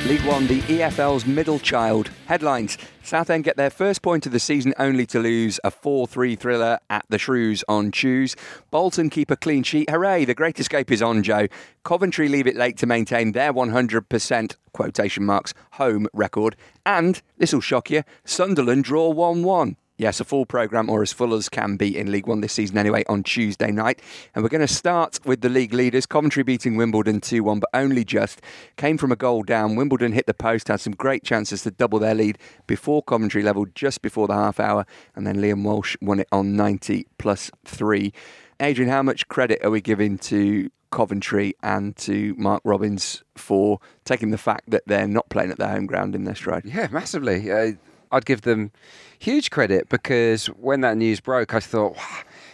[0.09, 2.11] League One, the EFL's middle child.
[2.25, 6.35] Headlines Southend get their first point of the season only to lose a 4 3
[6.35, 8.35] thriller at the Shrews on Tues.
[8.71, 9.91] Bolton keep a clean sheet.
[9.91, 11.47] Hooray, the great escape is on, Joe.
[11.85, 16.57] Coventry leave it late to maintain their 100% quotation marks home record.
[16.87, 19.77] And, this'll shock you, Sunderland draw 1 1.
[20.01, 22.79] Yes, a full programme, or as full as can be in League One this season
[22.79, 24.01] anyway, on Tuesday night.
[24.33, 26.07] And we're going to start with the league leaders.
[26.07, 28.41] Coventry beating Wimbledon 2 1, but only just.
[28.77, 29.75] Came from a goal down.
[29.75, 33.75] Wimbledon hit the post, had some great chances to double their lead before Coventry levelled
[33.75, 34.87] just before the half hour.
[35.17, 38.13] And then Liam Walsh won it on 90 plus 3.
[38.61, 44.31] Adrian, how much credit are we giving to Coventry and to Mark Robins for taking
[44.31, 46.65] the fact that they're not playing at their home ground in their stride?
[46.65, 47.51] Yeah, massively.
[47.51, 47.73] Uh,
[48.11, 48.73] I'd give them
[49.19, 51.97] huge credit because when that news broke, I thought,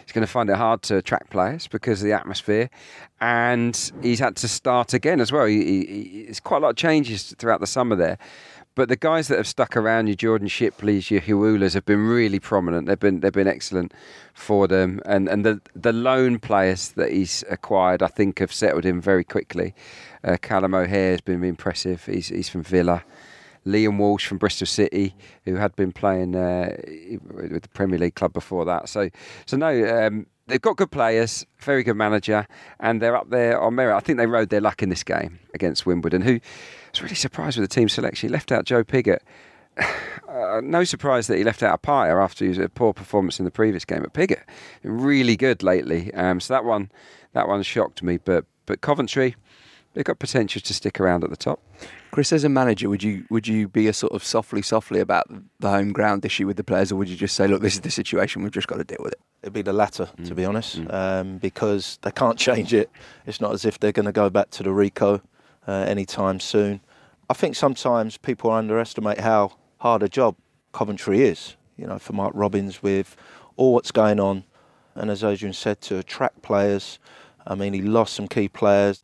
[0.04, 2.70] he's going to find it hard to attract players because of the atmosphere.
[3.20, 5.46] And he's had to start again as well.
[5.46, 8.18] He, he, it's quite a lot of changes throughout the summer there.
[8.76, 12.40] But the guys that have stuck around, your Jordan Shipleys, your Huulas, have been really
[12.40, 12.88] prominent.
[12.88, 13.94] They've been they've been excellent
[14.32, 18.84] for them, and and the the loan players that he's acquired, I think, have settled
[18.84, 19.74] in very quickly.
[20.24, 22.04] Uh, Callum O'Hare has been impressive.
[22.06, 23.04] He's he's from Villa.
[23.66, 26.76] Liam Walsh from Bristol City, who had been playing uh,
[27.32, 28.88] with the Premier League club before that.
[28.88, 29.10] So,
[29.46, 32.46] so no, um, they've got good players, very good manager,
[32.80, 33.96] and they're up there on merit.
[33.96, 36.40] I think they rode their luck in this game against Wimbledon, who
[36.92, 38.28] was really surprised with the team selection.
[38.28, 39.20] He left out Joe Pigott.
[40.28, 43.50] Uh, no surprise that he left out a Pyer after his poor performance in the
[43.50, 44.02] previous game.
[44.02, 44.42] But Pigott,
[44.82, 46.12] really good lately.
[46.14, 46.90] Um, so that one,
[47.32, 48.18] that one shocked me.
[48.18, 49.36] But but Coventry,
[49.94, 51.60] they've got potential to stick around at the top.
[52.14, 55.26] Chris, as a manager, would you would you be a sort of softly, softly about
[55.58, 57.80] the home ground issue with the players, or would you just say, look, this is
[57.80, 59.20] the situation, we've just got to deal with it?
[59.42, 62.88] It'd be the latter, to be honest, um, because they can't change it.
[63.26, 65.22] It's not as if they're going to go back to the Ricoh
[65.66, 66.80] uh, anytime soon.
[67.28, 70.36] I think sometimes people underestimate how hard a job
[70.70, 71.56] Coventry is.
[71.76, 73.16] You know, for Mark Robins with
[73.56, 74.44] all what's going on,
[74.94, 77.00] and as Adrian said, to attract players.
[77.44, 79.02] I mean, he lost some key players.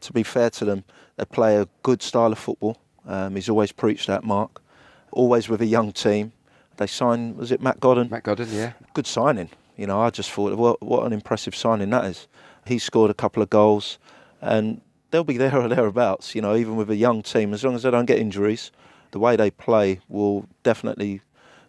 [0.00, 0.82] To be fair to them,
[1.18, 2.78] they play a good style of football.
[3.06, 4.62] Um, he's always preached that, Mark.
[5.10, 6.32] Always with a young team,
[6.76, 8.08] they signed, was it Matt Godden?
[8.08, 8.72] Matt Godden, yeah.
[8.94, 9.50] Good signing.
[9.76, 12.28] You know, I just thought, what, what an impressive signing that is.
[12.66, 13.98] He scored a couple of goals,
[14.40, 17.74] and they'll be there or thereabouts, you know, even with a young team, as long
[17.74, 18.70] as they don't get injuries.
[19.10, 21.22] The way they play will definitely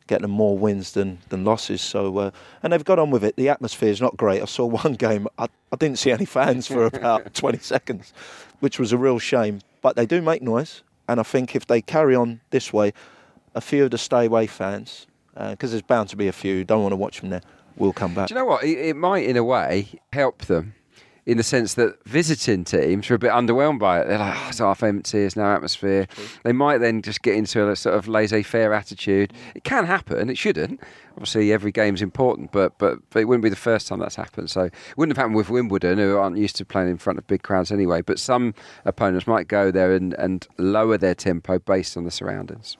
[0.09, 1.81] get them more wins than, than losses.
[1.81, 2.31] So, uh,
[2.63, 3.35] and they've got on with it.
[3.35, 4.41] The atmosphere is not great.
[4.41, 8.12] I saw one game, I, I didn't see any fans for about 20 seconds,
[8.59, 9.61] which was a real shame.
[9.81, 12.93] But they do make noise, and I think if they carry on this way,
[13.55, 16.63] a few of the stay away fans, because uh, there's bound to be a few
[16.63, 17.41] don't want to watch them there,
[17.77, 18.27] will come back.
[18.27, 18.63] Do you know what?
[18.63, 20.75] It, it might, in a way, help them
[21.25, 24.08] in the sense that visiting teams are a bit underwhelmed by it.
[24.08, 26.08] They're like, oh, it's half empty, there's no atmosphere.
[26.43, 29.34] They might then just get into a sort of laissez-faire attitude.
[29.55, 30.82] It can happen, it shouldn't.
[31.13, 34.49] Obviously, every game's important, but, but but it wouldn't be the first time that's happened.
[34.49, 37.27] So it wouldn't have happened with Wimbledon, who aren't used to playing in front of
[37.27, 38.01] big crowds anyway.
[38.01, 38.53] But some
[38.86, 42.77] opponents might go there and, and lower their tempo based on the surroundings.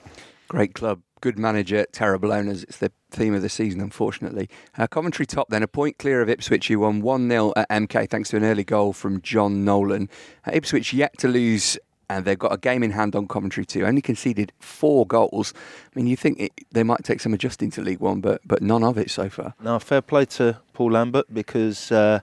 [0.48, 2.62] Great club, good manager, terrible owners.
[2.64, 4.48] It's the theme of the season, unfortunately.
[4.76, 8.08] Uh, Coventry top then, a point clear of Ipswich, who won 1 0 at MK
[8.08, 10.08] thanks to an early goal from John Nolan.
[10.46, 11.78] Uh, Ipswich yet to lose.
[12.08, 13.86] And they've got a game in hand on Coventry too.
[13.86, 15.54] Only conceded four goals.
[15.54, 18.62] I mean, you think it, they might take some adjusting to League One, but but
[18.62, 19.54] none of it so far.
[19.62, 22.18] Now, fair play to Paul Lambert because uh,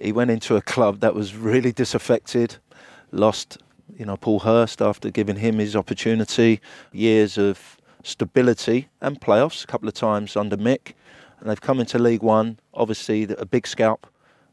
[0.00, 2.58] he went into a club that was really disaffected,
[3.10, 3.58] lost
[3.96, 6.60] you know, Paul Hurst after giving him his opportunity,
[6.92, 7.77] years of
[8.08, 10.94] stability and playoffs a couple of times under Mick.
[11.40, 14.06] And they've come into League One, obviously a big scalp.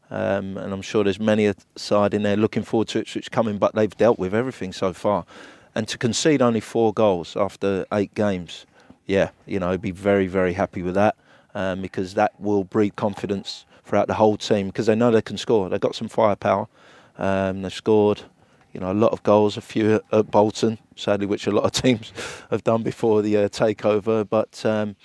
[0.08, 3.58] Um, and I'm sure there's many a side in there looking forward to Ipswich coming,
[3.58, 5.24] but they've dealt with everything so far.
[5.74, 8.66] And to concede only four goals after eight games,
[9.06, 11.16] yeah, you know, be very, very happy with that
[11.54, 15.38] um, because that will breed confidence throughout the whole team because they know they can
[15.38, 15.68] score.
[15.68, 16.68] They've got some firepower.
[17.18, 18.22] Um, they've scored
[18.76, 21.72] you know, a lot of goals, a few at Bolton, sadly, which a lot of
[21.82, 22.12] teams
[22.50, 24.28] have done before the uh, takeover.
[24.28, 24.96] But um,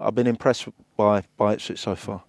[0.00, 2.22] I've been impressed by by Ipswich so far.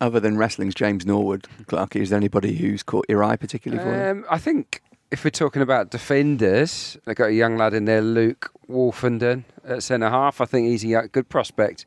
[0.00, 4.10] Other than wrestling's James Norwood, Clarky, is there anybody who's caught your eye particularly for
[4.10, 8.02] um, I think if we're talking about defenders, they've got a young lad in there,
[8.02, 10.40] Luke Woolfenden at centre half.
[10.40, 11.86] I think he's a good prospect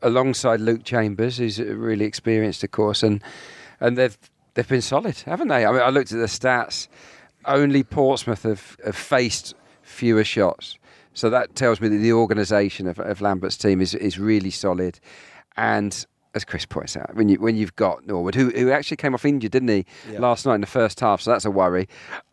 [0.00, 3.22] alongside Luke Chambers, who's really experienced, of course, and
[3.80, 4.16] and they've
[4.54, 5.66] they've been solid, haven't they?
[5.66, 6.88] I mean, I looked at the stats
[7.44, 10.78] only Portsmouth have, have faced fewer shots.
[11.14, 14.98] So that tells me that the organisation of, of Lambert's team is, is really solid.
[15.56, 19.14] And as Chris points out, when you when you've got Norwood, who who actually came
[19.14, 20.18] off injured, didn't he, yeah.
[20.18, 21.20] last night in the first half?
[21.20, 21.88] So that's a worry.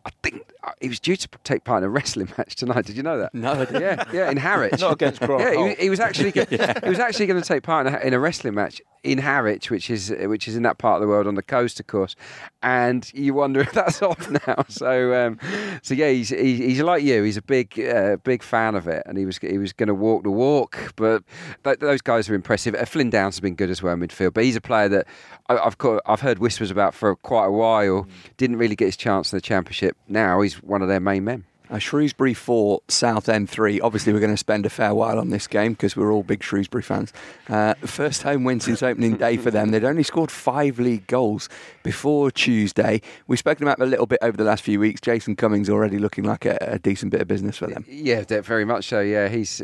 [0.06, 2.86] I think uh, he was due to take part in a wrestling match tonight.
[2.86, 3.34] Did you know that?
[3.34, 3.66] No.
[3.72, 4.72] Yeah, yeah, in Harwich.
[4.80, 5.42] Not against Cross.
[5.42, 6.80] Yeah, he, he, was actually yeah.
[6.82, 9.70] he was actually going to take part in a, in a, wrestling match in Harwich,
[9.70, 12.16] which is which is in that part of the world on the coast, of course.
[12.62, 14.64] And you wonder if that's off now.
[14.80, 15.38] So, um,
[15.82, 17.22] so yeah, he's he's like you.
[17.22, 19.94] He's a big uh, big fan of it, and he was he was going to
[19.94, 20.94] walk the walk.
[20.96, 21.22] But
[21.64, 22.74] th- those guys are impressive.
[22.74, 25.06] Uh, Flynn Downes has been good as well in midfield, but he's a player that
[25.48, 28.06] I, have I've heard whispers about for quite a while.
[28.36, 29.96] Didn't really get his chance in the championship.
[30.08, 31.44] Now he's one of their main men.
[31.70, 33.80] Uh, Shrewsbury 4, Southend 3.
[33.80, 36.42] Obviously, we're going to spend a fair while on this game because we're all big
[36.42, 37.12] Shrewsbury fans.
[37.48, 39.70] Uh, first home win since opening day for them.
[39.70, 41.48] They'd only scored five league goals
[41.84, 43.00] before Tuesday.
[43.28, 45.00] We've spoken about them a little bit over the last few weeks.
[45.00, 47.84] Jason Cummings already looking like a, a decent bit of business for them.
[47.88, 49.00] Yeah, very much so.
[49.00, 49.62] Yeah, he's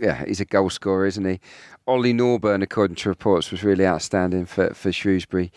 [0.00, 1.40] yeah he's a goal scorer, isn't he?
[1.88, 5.50] Ollie Norburn, according to reports, was really outstanding for, for Shrewsbury.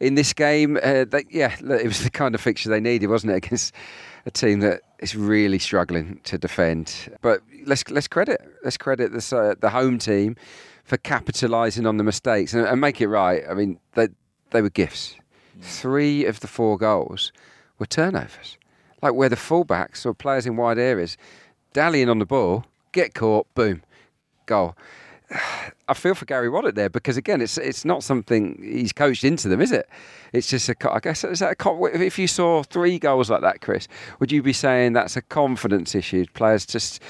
[0.00, 3.32] In this game, uh, they, yeah, it was the kind of fixture they needed, wasn't
[3.32, 3.74] it, against
[4.26, 7.16] a team that is really struggling to defend.
[7.20, 10.36] But let's let's credit let's credit the uh, the home team
[10.84, 13.42] for capitalising on the mistakes and, and, make it right.
[13.48, 14.08] I mean, they
[14.50, 15.16] they were gifts.
[15.60, 17.32] Three of the four goals
[17.78, 18.58] were turnovers,
[19.02, 21.16] like where the fullbacks or players in wide areas
[21.72, 23.82] dallying on the ball, get caught, boom,
[24.46, 24.74] goal.
[25.88, 29.48] I feel for Gary Waddock there because again, it's it's not something he's coached into
[29.48, 29.88] them, is it?
[30.32, 30.92] It's just a.
[30.92, 34.42] I guess is that a, if you saw three goals like that, Chris, would you
[34.42, 36.24] be saying that's a confidence issue?
[36.34, 37.00] Players just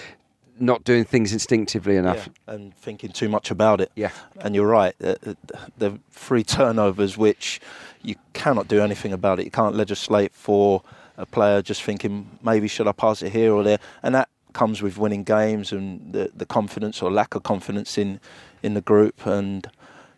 [0.58, 3.90] not doing things instinctively enough yeah, and thinking too much about it.
[3.96, 4.94] Yeah, and you're right.
[4.98, 5.36] The,
[5.78, 7.60] the three turnovers, which
[8.02, 9.44] you cannot do anything about it.
[9.44, 10.82] You can't legislate for
[11.16, 14.80] a player just thinking maybe should I pass it here or there, and that comes
[14.80, 18.20] with winning games and the, the confidence or lack of confidence in,
[18.62, 19.26] in the group.
[19.26, 19.68] And,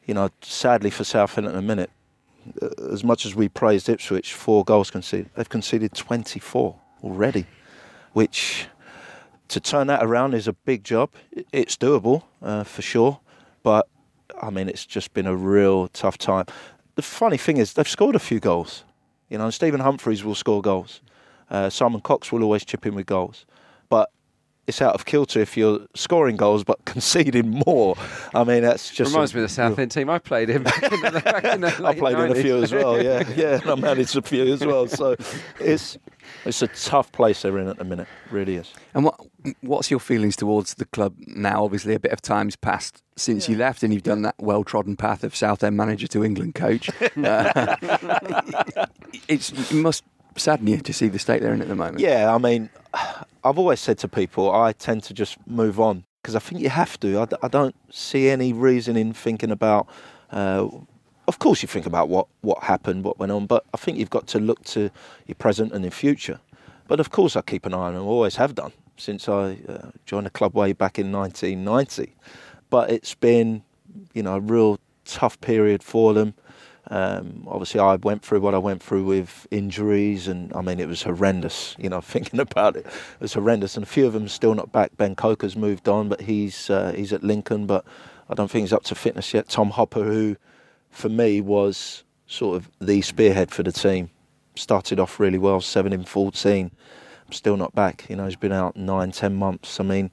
[0.05, 1.91] you know, sadly for Southend at a minute,
[2.63, 7.47] uh, as much as we praised Ipswich, four goals conceded, they've conceded 24 already,
[8.13, 8.67] which
[9.49, 11.11] to turn that around is a big job.
[11.53, 13.21] It's doable uh, for sure,
[13.63, 13.89] but
[14.41, 16.47] I mean, it's just been a real tough time.
[16.95, 18.85] The funny thing is, they've scored a few goals.
[19.29, 21.01] You know, Stephen Humphrys will score goals.
[21.51, 23.47] Uh, Simon Cox will always chip in with goals.
[24.67, 27.97] But it's out of kilter if you're scoring goals but conceding more.
[28.35, 30.83] I mean, that's just Reminds a- me of the Southend team I played in back
[30.83, 33.01] in the, back in the I late played in a few as well.
[33.01, 34.89] Yeah, yeah, and I managed a few as well.
[34.89, 35.15] So
[35.61, 35.97] it's
[36.45, 38.09] it's a tough place they're in at the minute.
[38.31, 38.73] Really is.
[38.95, 39.21] And what
[39.61, 41.65] what's your feelings towards the club now?
[41.65, 45.23] Obviously, a bit of time's passed since you left, and you've done that well-trodden path
[45.25, 46.91] of Southend manager to England coach.
[47.17, 47.77] Uh,
[49.29, 50.05] it's, it must
[50.37, 52.01] sadden you to see the state they're in at the moment.
[52.01, 52.71] Yeah, I mean,
[53.45, 56.69] I've always said to people, I tend to just move on because I think you
[56.69, 57.27] have to.
[57.43, 59.89] I don't see any reason in thinking about.
[60.31, 60.69] Uh,
[61.29, 64.11] of course, you think about what, what happened, what went on, but I think you've
[64.11, 64.91] got to look to
[65.27, 66.41] your present and your future.
[66.89, 69.91] But of course, I keep an eye on them, always have done since I uh,
[70.05, 72.15] joined the club way back in 1990.
[72.71, 73.63] But it's been,
[74.15, 76.35] you know, a real tough period for them.
[76.89, 80.89] Um, obviously, I went through what I went through with injuries, and I mean, it
[80.89, 81.75] was horrendous.
[81.87, 83.77] You know, thinking about it, it was horrendous.
[83.77, 84.97] And a few of them still not back.
[84.97, 87.85] Ben Coker's moved on, but he's uh, he's at Lincoln, but
[88.29, 89.49] I don't think he's up to fitness yet.
[89.49, 90.37] Tom Hopper, who
[90.91, 94.11] for me was sort of the spearhead for the team,
[94.57, 96.71] started off really well, seven in fourteen.
[97.31, 98.07] Still not back.
[98.09, 99.81] You know, he's been out nine, ten months.
[99.81, 100.11] I mean,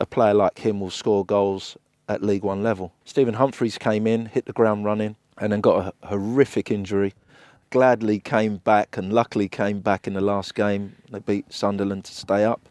[0.00, 1.76] a player like him will score goals
[2.08, 2.92] at League One level.
[3.04, 7.14] Stephen Humphrys came in, hit the ground running, and then got a horrific injury.
[7.70, 10.96] Gladly came back and luckily came back in the last game.
[11.10, 12.68] They beat Sunderland to stay up.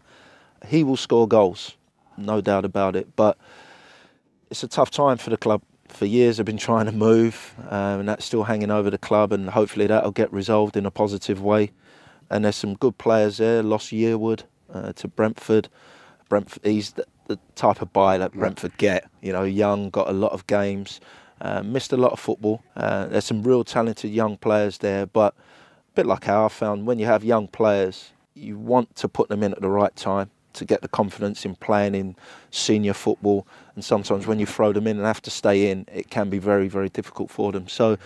[0.66, 1.76] He will score goals,
[2.18, 3.16] no doubt about it.
[3.16, 3.38] But
[4.50, 5.62] it's a tough time for the club.
[5.90, 9.32] For years, they've been trying to move, um, and that's still hanging over the club.
[9.32, 11.72] And hopefully, that'll get resolved in a positive way.
[12.30, 13.62] And there's some good players there.
[13.62, 15.70] Lost Yearwood uh, to Brentford.
[16.30, 19.10] Brentford, he's the, the type of buy that Brentford get.
[19.22, 21.00] You know, young, got a lot of games,
[21.44, 22.64] uh, missed a lot of football.
[22.76, 26.88] Uh, there's some real talented young players there, but a bit like how I found
[26.88, 30.32] when you have young players, you want to put them in at the right time
[30.54, 32.16] to get the confidence in playing in
[32.50, 33.46] senior football.
[33.76, 36.40] And sometimes when you throw them in and have to stay in, it can be
[36.40, 37.68] very, very difficult for them.
[37.68, 37.98] So,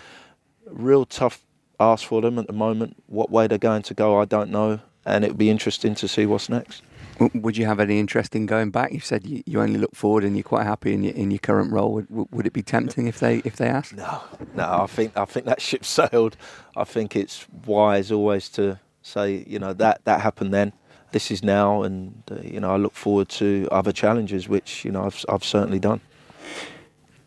[0.65, 1.43] real tough
[1.79, 3.03] ask for them at the moment.
[3.05, 4.79] What way they're going to go, I don't know.
[5.05, 6.81] And it'll be interesting to see what's next.
[7.19, 8.91] W- Would you have any interest in going back?
[8.91, 11.39] You said you, you only look forward and you're quite happy in your in your
[11.39, 11.93] current role.
[11.93, 13.95] Would, would- would it be tempting if they if they asked?
[13.95, 14.21] No,
[14.55, 14.81] no.
[14.83, 16.37] I think I think that ship sailed.
[16.75, 20.73] I think it's wise always to say, you know, that that happened then.
[21.13, 24.91] This is now, and uh, you know, I look forward to other challenges, which you
[24.91, 26.01] know I've I've certainly done.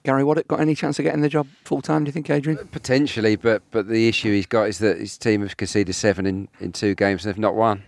[0.03, 2.05] Gary Waddock got any chance of getting the job full time?
[2.05, 2.59] Do you think, Adrian?
[2.73, 6.49] Potentially, but but the issue he's got is that his team have conceded seven in,
[6.61, 7.83] in two games and they've not won.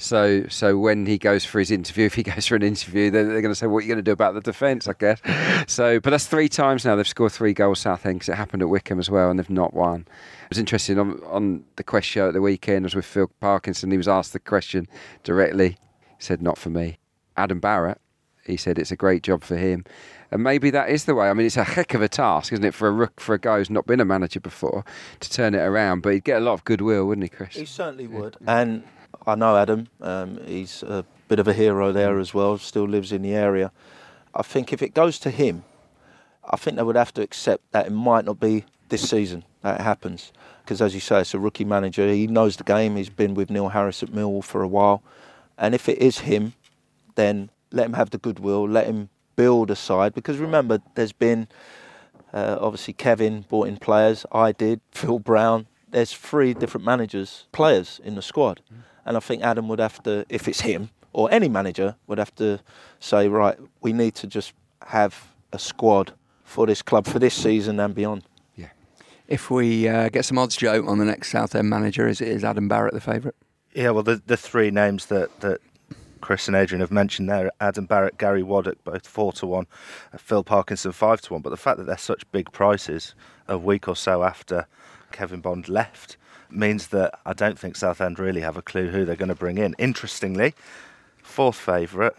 [0.00, 3.24] So so when he goes for his interview, if he goes for an interview, they're,
[3.24, 5.20] they're going to say, "What are you going to do about the defence?" I guess.
[5.66, 7.80] So, but that's three times now they've scored three goals.
[7.80, 10.06] Southend 'cause it happened at Wycombe as well, and they've not won.
[10.44, 12.84] It was interesting on on the Quest show at the weekend.
[12.84, 13.90] I was with Phil Parkinson.
[13.90, 14.88] He was asked the question
[15.24, 15.70] directly.
[15.70, 15.76] He
[16.20, 16.98] said, "Not for me."
[17.36, 18.00] Adam Barrett.
[18.44, 19.84] He said it's a great job for him,
[20.30, 21.28] and maybe that is the way.
[21.28, 23.38] I mean, it's a heck of a task, isn't it, for a rook for a
[23.38, 24.84] guy who's not been a manager before
[25.20, 26.00] to turn it around.
[26.00, 27.56] But he'd get a lot of goodwill, wouldn't he, Chris?
[27.56, 28.36] He certainly would.
[28.46, 28.84] And
[29.26, 29.88] I know Adam.
[30.00, 32.58] Um, he's a bit of a hero there as well.
[32.58, 33.70] Still lives in the area.
[34.34, 35.64] I think if it goes to him,
[36.44, 39.80] I think they would have to accept that it might not be this season that
[39.80, 40.32] it happens.
[40.62, 42.10] Because as you say, it's a rookie manager.
[42.10, 42.96] He knows the game.
[42.96, 45.02] He's been with Neil Harris at Millwall for a while.
[45.56, 46.54] And if it is him,
[47.14, 48.68] then let him have the goodwill.
[48.68, 50.14] Let him build a side.
[50.14, 51.48] Because remember, there's been
[52.32, 54.26] uh, obviously Kevin brought in players.
[54.32, 54.80] I did.
[54.90, 55.66] Phil Brown.
[55.90, 58.60] There's three different managers, players in the squad,
[59.08, 62.34] and I think Adam would have to, if it's him or any manager, would have
[62.34, 62.60] to
[63.00, 64.52] say, right, we need to just
[64.86, 66.12] have a squad
[66.44, 68.24] for this club for this season and beyond.
[68.54, 68.68] Yeah.
[69.26, 72.68] If we uh, get some odds, Joe, on the next Southend manager, is is Adam
[72.68, 73.34] Barrett the favourite?
[73.74, 75.62] Yeah, well, the the three names that, that
[76.20, 79.66] Chris and Adrian have mentioned there Adam Barrett, Gary Waddock, both 4 to 1,
[80.12, 81.40] uh, Phil Parkinson 5 to 1.
[81.40, 83.14] But the fact that they're such big prices
[83.48, 84.66] a week or so after
[85.12, 86.18] Kevin Bond left
[86.50, 89.58] means that I don't think Southend really have a clue who they're going to bring
[89.58, 89.74] in.
[89.78, 90.54] Interestingly,
[91.22, 92.14] fourth favourite,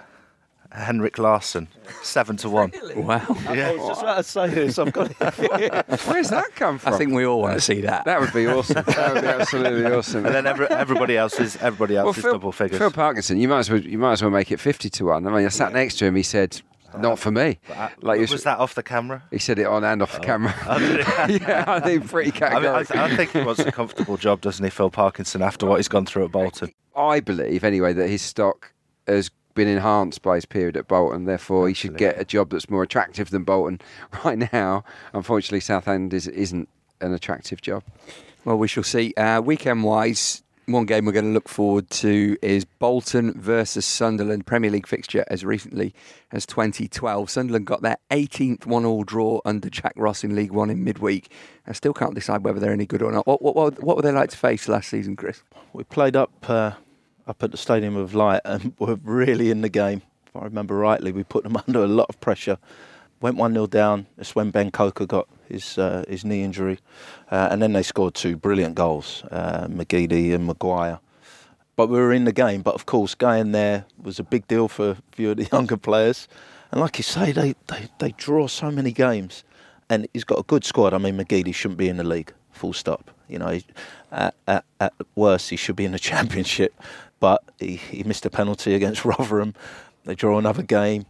[0.71, 1.67] Henrik Larsson,
[2.03, 2.71] 7 to 1.
[2.97, 3.25] Wow.
[3.47, 4.77] I was just about to say this.
[4.77, 5.11] I've got.
[6.05, 6.93] Where's that come from?
[6.93, 8.05] I think we all want to see that.
[8.05, 8.83] that would be awesome.
[8.85, 10.25] That would be absolutely awesome.
[10.27, 12.77] And then every, everybody else is everybody else well, is Phil, double figures.
[12.77, 15.25] Phil Parkinson, you might as well you might as well make it fifty to one.
[15.25, 16.15] I mean, I sat next to him.
[16.15, 16.61] He said,
[16.97, 19.23] "Not for me." Uh, Like was, you that off the camera?
[19.31, 20.53] He said it on and off the camera.
[21.29, 22.99] yeah, I think pretty I, mean, I, categorical.
[22.99, 26.05] I think he wants a comfortable job, doesn't he, Phil Parkinson, after what he's gone
[26.05, 26.73] through at Bolton?
[26.95, 28.73] I believe anyway that his stock
[29.07, 31.25] has been enhanced by his period at Bolton.
[31.25, 33.81] Therefore, he should get a job that's more attractive than Bolton.
[34.23, 34.83] Right now,
[35.13, 36.69] unfortunately, Southend is, isn't
[37.01, 37.83] an attractive job.
[38.45, 39.13] Well, we shall see.
[39.15, 44.45] Uh, weekend wise, One game we're going to look forward to is Bolton versus Sunderland,
[44.45, 45.95] Premier League fixture as recently
[46.31, 47.27] as 2012.
[47.27, 51.31] Sunderland got their 18th one-all draw under Jack Ross in League One in midweek.
[51.65, 53.25] I still can't decide whether they're any good or not.
[53.25, 55.41] What, what, what, what were they like to face last season, Chris?
[55.73, 56.73] We played up uh,
[57.25, 60.03] up at the Stadium of Light and were really in the game.
[60.27, 62.59] If I remember rightly, we put them under a lot of pressure.
[63.21, 64.05] Went 1 0 down.
[64.17, 66.79] That's when Ben Coker got his uh, his knee injury.
[67.31, 70.99] Uh, and then they scored two brilliant goals, uh, McGeady and Maguire.
[71.75, 72.61] But we were in the game.
[72.61, 75.77] But of course, going there was a big deal for a few of the younger
[75.77, 76.27] players.
[76.71, 79.43] And like you say, they, they, they draw so many games.
[79.89, 80.93] And he's got a good squad.
[80.93, 83.09] I mean, McGeady shouldn't be in the league, full stop.
[83.27, 83.59] You know,
[84.11, 86.73] at, at, at worst, he should be in the championship.
[87.19, 89.53] But he, he missed a penalty against Rotherham.
[90.03, 91.05] They draw another game.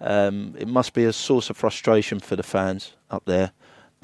[0.00, 3.52] Um, it must be a source of frustration for the fans up there.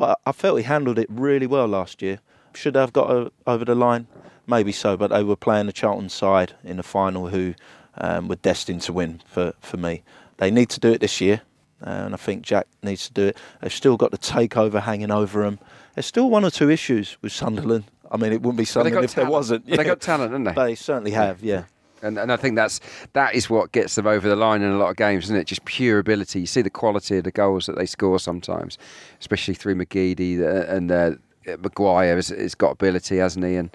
[0.00, 2.20] But I felt he handled it really well last year.
[2.54, 4.06] Should have got a, over the line,
[4.46, 4.96] maybe so.
[4.96, 7.52] But they were playing the Charlton side in the final, who
[7.98, 10.02] um, were destined to win for, for me.
[10.38, 11.42] They need to do it this year,
[11.86, 13.36] uh, and I think Jack needs to do it.
[13.60, 15.58] They've still got the takeover hanging over them.
[15.94, 17.84] There's still one or two issues with Sunderland.
[18.10, 19.28] I mean, it wouldn't be Sunderland if talent.
[19.28, 19.68] there wasn't.
[19.68, 20.54] But They got talent, haven't they?
[20.54, 21.64] They certainly have, yeah.
[22.02, 22.80] And, and I think that's
[23.12, 25.46] that is what gets them over the line in a lot of games, isn't it?
[25.46, 26.40] Just pure ability.
[26.40, 28.78] You see the quality of the goals that they score sometimes,
[29.20, 31.12] especially through McGeady and uh,
[31.58, 33.56] Maguire has, has got ability, hasn't he?
[33.56, 33.70] And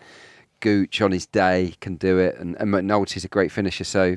[0.59, 3.83] Gooch on his day can do it, and, and McNulty's a great finisher.
[3.83, 4.15] So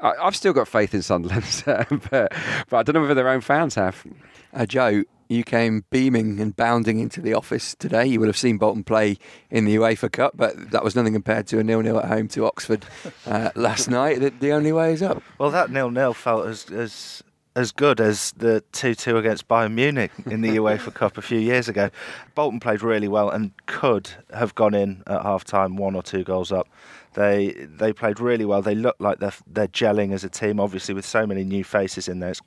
[0.00, 1.62] I, I've still got faith in Sunderland,
[2.10, 2.32] but,
[2.68, 4.04] but I don't know whether their own fans have.
[4.52, 8.06] Uh, Joe, you came beaming and bounding into the office today.
[8.06, 9.18] You would have seen Bolton play
[9.50, 12.46] in the UEFA Cup, but that was nothing compared to a nil-nil at home to
[12.46, 12.86] Oxford
[13.26, 14.20] uh, last night.
[14.20, 15.22] The, the only way is up.
[15.38, 17.22] Well, that nil-nil felt as as
[17.56, 21.68] as good as the 2-2 against Bayern Munich in the UEFA Cup a few years
[21.68, 21.90] ago.
[22.36, 26.52] Bolton played really well and could have gone in at half-time one or two goals
[26.52, 26.68] up.
[27.14, 28.62] They they played really well.
[28.62, 30.60] They look like they're they're gelling as a team.
[30.60, 32.40] Obviously, with so many new faces in there, it's,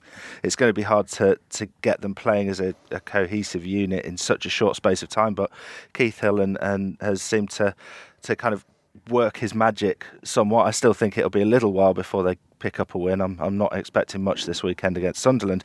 [0.43, 4.05] it's going to be hard to, to get them playing as a, a cohesive unit
[4.05, 5.33] in such a short space of time.
[5.33, 5.51] But
[5.93, 7.75] Keith Hill and, and has seemed to
[8.23, 8.65] to kind of
[9.09, 10.67] work his magic somewhat.
[10.67, 13.21] I still think it'll be a little while before they pick up a win.
[13.21, 15.63] I'm I'm not expecting much this weekend against Sunderland,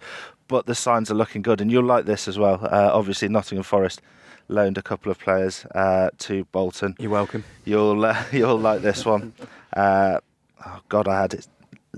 [0.48, 2.60] but the signs are looking good, and you'll like this as well.
[2.62, 4.00] Uh, obviously, Nottingham Forest
[4.48, 6.94] loaned a couple of players uh, to Bolton.
[6.98, 7.44] You're welcome.
[7.64, 9.32] You'll uh, you'll like this one.
[9.74, 10.20] Uh,
[10.64, 11.46] oh God, I had it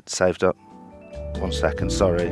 [0.06, 0.56] saved up.
[1.38, 2.30] One second, sorry.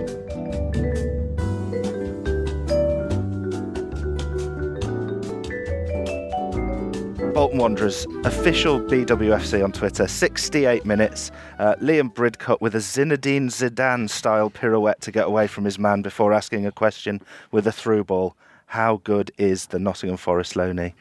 [7.36, 11.30] Bolton Wanderers, official BWFC on Twitter, 68 minutes.
[11.58, 16.00] Uh, Liam Bridcutt with a Zinedine Zidane style pirouette to get away from his man
[16.00, 18.34] before asking a question with a through ball.
[18.66, 20.92] How good is the Nottingham Forest loanee?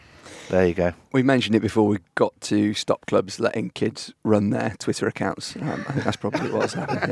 [0.49, 0.93] There you go.
[1.11, 5.55] We mentioned it before we got to stop clubs letting kids run their Twitter accounts.
[5.55, 7.11] Um, I think that's probably what's happened.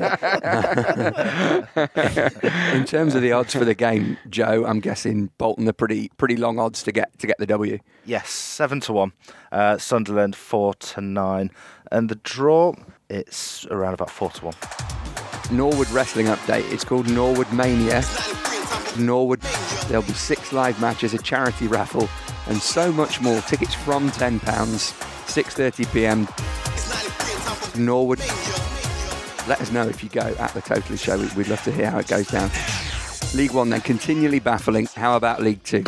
[1.76, 2.32] here.
[2.74, 6.38] In terms of the odds for the game, Joe, I'm guessing Bolton are pretty pretty
[6.38, 7.80] long odds to get to get the W.
[8.06, 9.14] Yes, seven to one.
[9.52, 11.50] Uh, Sunderland four to nine,
[11.92, 12.74] and the draw
[13.10, 14.56] it's around about four to one.
[15.52, 16.72] Norwood wrestling update.
[16.72, 18.04] It's called Norwood Mania.
[18.98, 19.42] Norwood.
[19.88, 22.10] There'll be six live matches, a charity raffle,
[22.48, 23.42] and so much more.
[23.42, 24.94] Tickets from ten pounds.
[25.28, 26.28] 6:30 p.m.
[27.84, 28.20] Norwood.
[29.48, 31.18] Let us know if you go at the Totally Show.
[31.18, 32.50] We- We'd love to hear how it goes down.
[33.36, 34.88] League One then continually baffling.
[34.96, 35.84] How about League Two?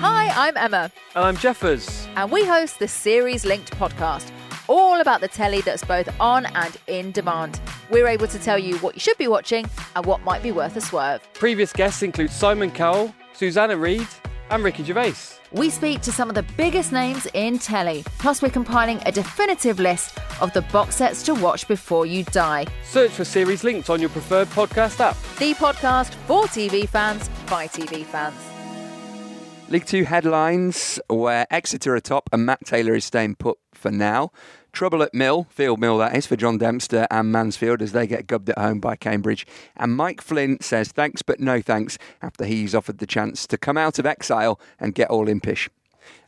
[0.00, 2.06] Hi, I'm Emma, And I'm Jeffers.
[2.16, 4.30] and we host the Series Linked podcast,
[4.68, 7.60] all about the telly that's both on and in demand.
[7.90, 10.76] We're able to tell you what you should be watching and what might be worth
[10.76, 11.20] a swerve.
[11.34, 14.08] Previous guests include Simon Cowell, Susanna Reid,
[14.50, 15.14] and Ricky Gervais.
[15.52, 19.78] We speak to some of the biggest names in telly, plus, we're compiling a definitive
[19.78, 22.66] list of the box sets to watch before you die.
[22.82, 25.16] Search for Series Linked on your preferred podcast app.
[25.38, 28.34] The podcast for TV fans by TV fans.
[29.68, 34.32] League Two headlines where Exeter are top and Matt Taylor is staying put for now.
[34.78, 38.28] Trouble at Mill, Field Mill that is, for John Dempster and Mansfield as they get
[38.28, 39.44] gubbed at home by Cambridge.
[39.76, 43.76] And Mike Flynn says thanks but no thanks after he's offered the chance to come
[43.76, 45.68] out of exile and get all impish.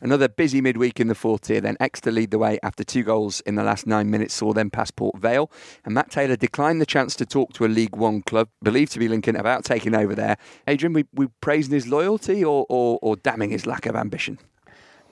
[0.00, 3.38] Another busy midweek in the fourth tier, then Exeter lead the way after two goals
[3.42, 5.48] in the last nine minutes saw them pass Port Vale.
[5.84, 8.98] And Matt Taylor declined the chance to talk to a League One club, believed to
[8.98, 10.36] be Lincoln, about taking over there.
[10.66, 14.40] Adrian, we, we praising his loyalty or, or, or damning his lack of ambition?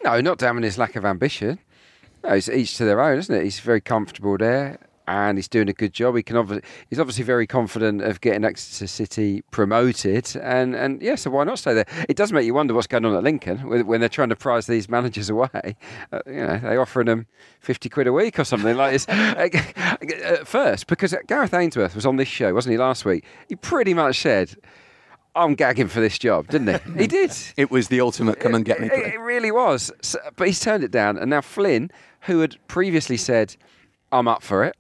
[0.03, 1.61] No, not damning his lack of ambition.
[2.25, 3.45] No, it's each to their own, isn't it?
[3.45, 4.79] He's very comfortable there.
[5.07, 6.15] and he's doing a good job.
[6.17, 11.15] He can obviously, he's obviously very confident of getting Exeter City promoted, and and yeah,
[11.15, 11.87] so why not stay there?
[12.11, 14.67] It does make you wonder what's going on at Lincoln when they're trying to prize
[14.67, 15.77] these managers away.
[16.13, 17.27] Uh, you know, they're offering them
[17.61, 22.17] fifty quid a week or something like this at first, because Gareth Ainsworth was on
[22.17, 23.25] this show, wasn't he, last week?
[23.49, 24.55] He pretty much said.
[25.35, 26.93] I'm gagging for this job, didn't he?
[27.03, 27.33] he did.
[27.57, 28.89] It was the ultimate come and get me.
[28.89, 29.93] It, it really was.
[30.03, 31.93] So, but he's turned it down, and now Flynn,
[32.23, 33.57] who had previously said,
[34.13, 34.77] "I'm up for it,"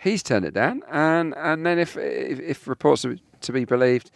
[0.00, 4.10] he's turned it down, and and then if if, if reports are to be believed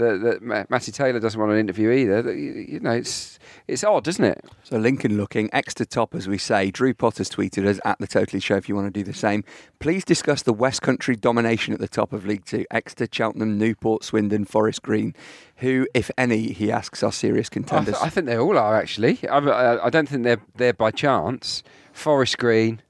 [0.00, 3.38] that, that Matty Taylor doesn't want an interview either, you know it's
[3.68, 4.44] it's odd, isn't it?
[4.64, 6.70] So Lincoln looking extra top, as we say.
[6.70, 9.44] Drew Potter's tweeted us at the Totally Show if you want to do the same.
[9.78, 14.02] Please discuss the West Country domination at the top of League Two: Exeter, Cheltenham, Newport,
[14.04, 15.14] Swindon, Forest Green.
[15.56, 17.94] Who, if any, he asks, are serious contenders?
[17.96, 19.26] I, th- I think they all are actually.
[19.28, 21.62] I, I don't think they're there by chance.
[21.92, 22.80] Forest Green,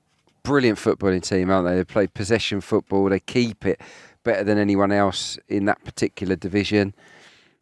[0.43, 1.75] brilliant footballing team, aren't they?
[1.75, 3.09] They play possession football.
[3.09, 3.81] They keep it
[4.25, 6.95] better than anyone else in that particular division,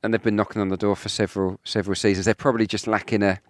[0.02, 2.24] and they've been knocking on the door for several several seasons.
[2.24, 3.40] They're probably just lacking a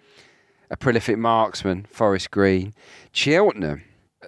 [0.70, 2.74] a prolific marksman, Forest Green.
[3.12, 3.82] Cheltenham,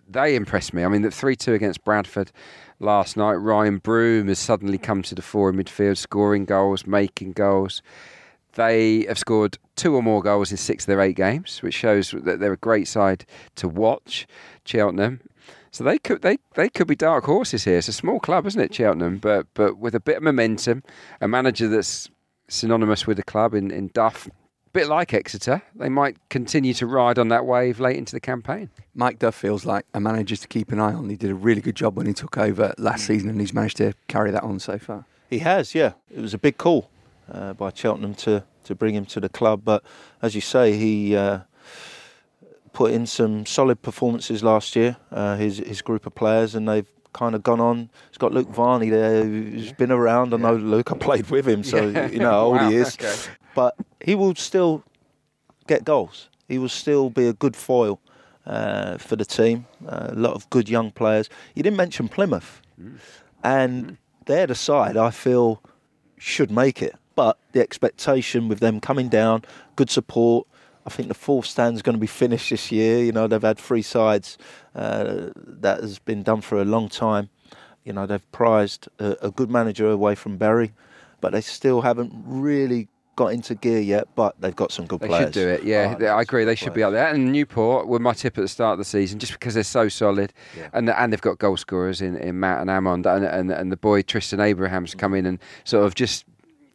[0.09, 0.85] they impressed me.
[0.85, 2.33] I mean, the three two against Bradford
[2.79, 3.35] last night.
[3.35, 7.83] Ryan Broom has suddenly come to the fore in midfield, scoring goals, making goals.
[8.55, 12.11] They have scored two or more goals in six of their eight games, which shows
[12.11, 13.25] that they're a great side
[13.57, 14.27] to watch.
[14.65, 15.21] Cheltenham.
[15.71, 17.79] So they could they, they could be dark horses here.
[17.79, 19.19] It's a small club, isn't it, Cheltenham?
[19.19, 20.83] But but with a bit of momentum,
[21.21, 22.09] a manager that's
[22.49, 24.31] synonymous with the club in, in Duff, a
[24.73, 28.71] bit like Exeter, they might continue to ride on that wave late into the campaign.
[28.95, 31.09] Mike Duff feels like a manager to keep an eye on.
[31.09, 33.77] He did a really good job when he took over last season, and he's managed
[33.77, 35.05] to carry that on so far.
[35.29, 35.93] He has, yeah.
[36.13, 36.91] It was a big call
[37.33, 39.85] uh, by Cheltenham to, to bring him to the club, but
[40.23, 41.41] as you say, he uh,
[42.73, 44.97] put in some solid performances last year.
[45.11, 47.91] Uh, his his group of players, and they've kind of gone on.
[48.09, 50.35] He's got Luke Varney there, who's been around.
[50.35, 50.93] I know Luke.
[50.93, 52.09] I played with him, so yeah.
[52.09, 52.95] you know how old wow, he is.
[52.95, 53.15] Okay.
[53.55, 54.85] But he will still
[55.67, 56.29] get goals.
[56.49, 58.01] He will still be a good foil
[58.47, 59.67] uh, for the team.
[59.87, 61.29] Uh, a lot of good young players.
[61.55, 62.99] You didn't mention Plymouth, mm.
[63.43, 63.97] and mm.
[64.27, 65.63] they're the side I feel
[66.19, 66.95] should make it.
[67.17, 69.45] But the expectation with them coming down,
[69.77, 70.47] good support,
[70.87, 73.05] I think the fourth stand is going to be finished this year.
[73.05, 74.39] You know, they've had three sides.
[74.75, 77.29] Uh, that has been done for a long time.
[77.85, 80.73] You know, they've prized a, a, good manager away from Bury,
[81.21, 84.07] but they still haven't really got into gear yet.
[84.15, 85.35] But they've got some good they players.
[85.35, 85.65] They should do it.
[85.65, 86.45] Yeah, oh, I agree.
[86.45, 86.77] They should players.
[86.77, 87.09] be up there.
[87.09, 89.89] And Newport were my tip at the start of the season, just because they're so
[89.89, 90.69] solid, yeah.
[90.73, 93.77] and and they've got goal scorers in, in Matt and Amond, and, and and the
[93.77, 96.25] boy Tristan Abrahams come in and sort of just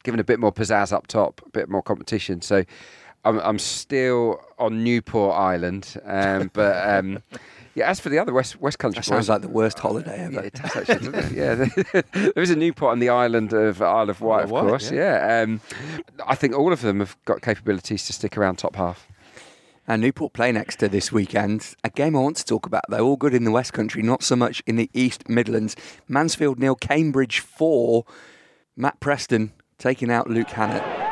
[0.03, 2.41] given a bit more pizzazz up top, a bit more competition.
[2.41, 2.65] So
[3.25, 7.23] I'm, I'm still on Newport Island, um, but um,
[7.75, 7.89] yeah.
[7.89, 10.33] As for the other West West Country, that sounds like the worst holiday ever.
[10.33, 11.31] Yeah, it does actually, doesn't it?
[11.31, 12.01] Yeah,
[12.33, 14.91] there is a Newport on the island of Isle of Wight, of course.
[14.91, 15.41] Yeah, yeah.
[15.41, 15.61] Um,
[16.25, 19.07] I think all of them have got capabilities to stick around top half.
[19.87, 21.75] And Newport play next to this weekend.
[21.83, 24.23] A game I want to talk about, though, all good in the West Country, not
[24.23, 25.75] so much in the East Midlands.
[26.07, 28.05] Mansfield nil, Cambridge four.
[28.75, 31.04] Matt Preston taking out Luke Hannant.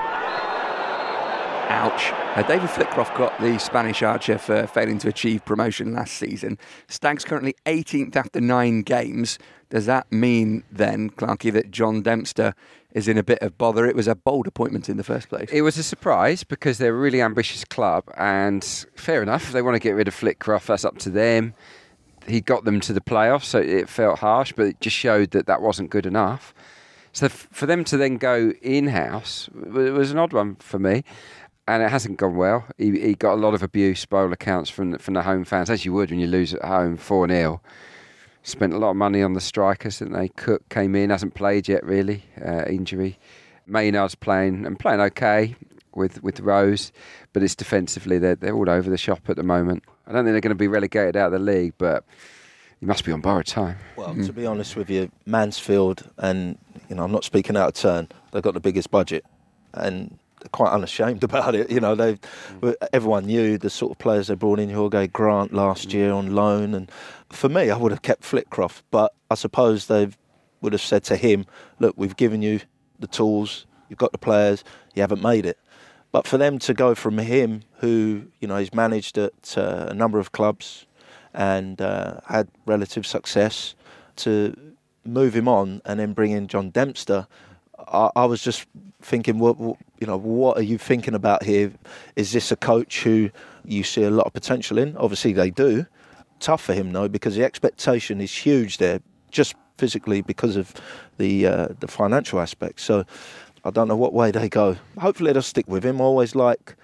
[1.74, 2.12] Ouch.
[2.14, 6.60] Uh, David Flitcroft got the Spanish archer for failing to achieve promotion last season.
[6.88, 9.40] Stags currently 18th after nine games.
[9.72, 12.54] Does that mean then, Clarky, that John Dempster
[12.92, 13.88] is in a bit of bother?
[13.88, 15.50] It was a bold appointment in the first place.
[15.52, 18.64] It was a surprise because they're a really ambitious club, and
[18.96, 21.56] fair enough, if they want to get rid of Flitcroft, that's up to them.
[22.28, 25.48] He got them to the playoffs, so it felt harsh, but it just showed that
[25.48, 26.54] that wasn't good enough.
[27.14, 31.04] So for them to then go in house was an odd one for me
[31.68, 32.66] and it hasn't gone well.
[32.78, 35.70] He, he got a lot of abuse by all accounts from from the home fans,
[35.70, 37.62] as you would when you lose at home four 0
[38.46, 40.28] Spent a lot of money on the strikers, didn't they?
[40.28, 43.18] Cook came in, hasn't played yet really, uh, injury.
[43.66, 45.56] Maynard's playing and playing okay
[45.96, 46.92] with with Rose,
[47.32, 49.84] but it's defensively they're they're all over the shop at the moment.
[50.06, 52.04] I don't think they're going to be relegated out of the league, but
[52.82, 53.78] he must be on borrowed time.
[53.96, 54.26] Well, mm.
[54.26, 56.58] to be honest with you, Mansfield and
[56.90, 58.10] you know I'm not speaking out of turn.
[58.34, 59.24] They've got the biggest budget,
[59.74, 60.20] and
[60.52, 61.72] quite unashamed about it.
[61.72, 62.16] You know, they
[62.62, 62.76] mm.
[62.92, 64.70] everyone knew the sort of players they brought in.
[64.70, 65.94] Jorge Grant last mm.
[65.94, 66.92] year on loan, and
[67.30, 70.10] for me, I would have kept Flitcroft, but I suppose they
[70.62, 71.46] would have said to him,
[71.80, 72.62] "Look, we've given you
[73.00, 74.64] the tools, you've got the players,
[74.94, 75.58] you haven't made it."
[76.12, 79.94] But for them to go from him, who you know he's managed at uh, a
[79.94, 80.86] number of clubs
[81.34, 83.74] and uh, had relative success,
[84.18, 84.56] to
[85.06, 87.28] move him on and then bring in John Dempster,
[87.88, 88.66] I, I was just
[89.04, 91.72] thinking, what, you know, what are you thinking about here?
[92.16, 93.30] Is this a coach who
[93.66, 94.98] you see a lot of potential in?
[94.98, 95.86] Obviously, they do,
[96.40, 99.00] tough for him though because the expectation is huge there,
[99.32, 100.74] just physically because of
[101.18, 102.80] the uh, the financial aspect.
[102.80, 103.06] So
[103.64, 104.78] I don't know what way they go.
[105.00, 106.02] Hopefully they'll stick with him.
[106.02, 106.76] I always like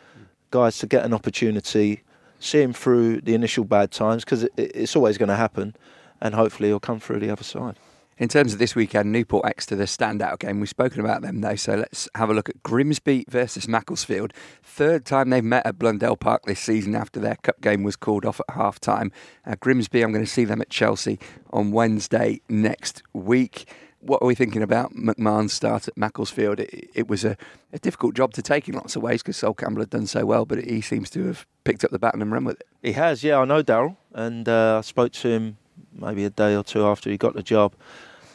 [0.51, 2.01] guys to get an opportunity,
[2.39, 5.76] see him through the initial bad times because it, it's always going to happen,
[6.22, 7.76] and hopefully he'll come through the other side.
[8.20, 10.59] In terms of this weekend, Newport Exeter, the standout game.
[10.59, 14.34] We've spoken about them though, so let's have a look at Grimsby versus Macclesfield.
[14.61, 18.26] Third time they've met at Blundell Park this season after their cup game was called
[18.26, 19.13] off at half time.
[19.47, 21.17] Uh, Grimsby, I'm going to see them at Chelsea
[21.51, 23.70] on Wednesday next week.
[24.01, 26.59] What are we thinking about McMahon's start at Macclesfield?
[26.59, 27.38] It, it was a,
[27.72, 30.26] a, difficult job to take in lots of ways because Sol Campbell had done so
[30.26, 32.67] well, but he seems to have picked up the baton and run with it.
[32.82, 33.39] He has, yeah.
[33.39, 35.57] I know Daryl, and uh, I spoke to him
[35.93, 37.74] maybe a day or two after he got the job.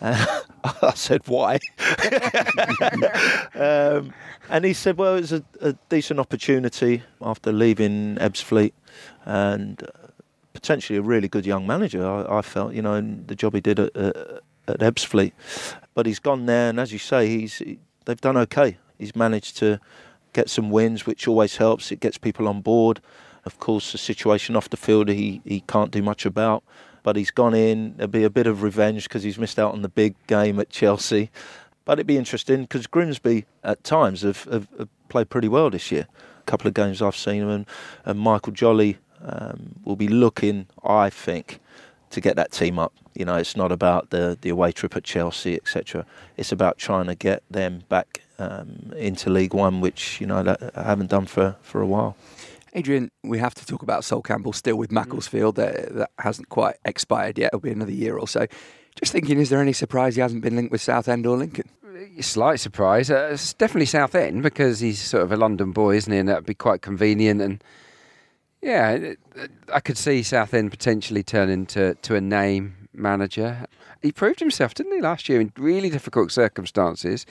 [0.03, 1.61] I said, why?
[3.55, 4.13] um,
[4.49, 8.73] and he said, well, it was a, a, decent opportunity after leaving Ebbsfleet
[9.25, 10.09] and uh,
[10.53, 13.61] potentially a really good young manager, I, I felt, you know, in the job he
[13.61, 15.33] did at, uh, at Ebbsfleet.
[15.95, 17.63] But he's gone there, and as you say, he's
[18.05, 18.79] they've done okay.
[18.99, 19.81] He's managed to
[20.33, 21.93] get some wins, which always helps.
[21.93, 23.01] It gets people on board.
[23.45, 26.65] Of course, the situation off the field he, he can't do much about
[27.05, 27.95] but he's gone in.
[27.97, 30.71] There'll be a bit of revenge because he's missed out on the big game at
[30.71, 31.31] Chelsea.
[31.85, 35.93] But it'd be interesting because Grimsby at times have, have, have, played pretty well this
[35.93, 36.09] year.
[36.41, 37.67] A couple of games I've seen them, and,
[38.07, 41.61] and Michael Jolly um, will be looking, I think,
[42.11, 42.93] to get that team up.
[43.15, 46.07] You know, it's not about the, the away trip at Chelsea, etc.
[46.39, 50.83] It's about trying to get them back um, into League One, which you know I
[50.83, 52.17] haven't done for, for a while.
[52.75, 55.59] Adrian, we have to talk about Sol Campbell still with Macclesfield.
[55.59, 57.49] Uh, that hasn't quite expired yet.
[57.49, 58.47] It'll be another year or so.
[58.97, 61.69] Just thinking, is there any surprise he hasn't been linked with Southend or Lincoln?
[62.21, 63.11] Slight surprise.
[63.11, 66.19] Uh, it's definitely Southend because he's sort of a London boy, isn't he?
[66.19, 67.41] And that'd be quite convenient.
[67.41, 67.63] And
[68.61, 69.15] yeah,
[69.73, 73.67] I could see Southend potentially turning to, to a name manager.
[74.03, 77.25] He proved himself, didn't he, last year in really difficult circumstances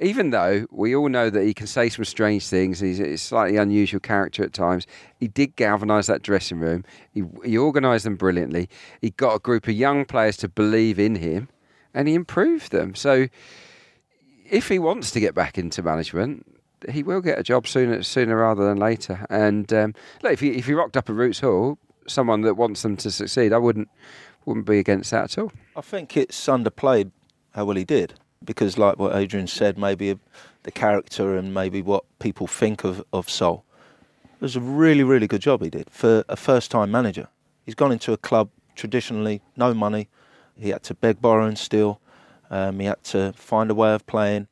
[0.00, 3.56] even though we all know that he can say some strange things, he's a slightly
[3.56, 4.86] unusual character at times,
[5.18, 6.84] he did galvanise that dressing room.
[7.12, 8.68] He, he organised them brilliantly.
[9.00, 11.48] He got a group of young players to believe in him
[11.92, 12.94] and he improved them.
[12.94, 13.28] So
[14.50, 16.46] if he wants to get back into management,
[16.90, 19.26] he will get a job sooner sooner rather than later.
[19.30, 22.82] And um, look, if he if he rocked up at Roots Hall, someone that wants
[22.82, 23.88] them to succeed, I wouldn't
[24.44, 25.52] wouldn't be against that at all.
[25.76, 27.10] I think it's underplayed
[27.52, 28.14] how well he did
[28.44, 30.18] because, like what Adrian said, maybe
[30.64, 33.64] the character and maybe what people think of, of Sol.
[34.24, 37.28] It was a really, really good job he did for a first time manager.
[37.64, 40.08] He's gone into a club traditionally, no money.
[40.58, 42.00] He had to beg, borrow, and steal.
[42.50, 44.48] Um, he had to find a way of playing,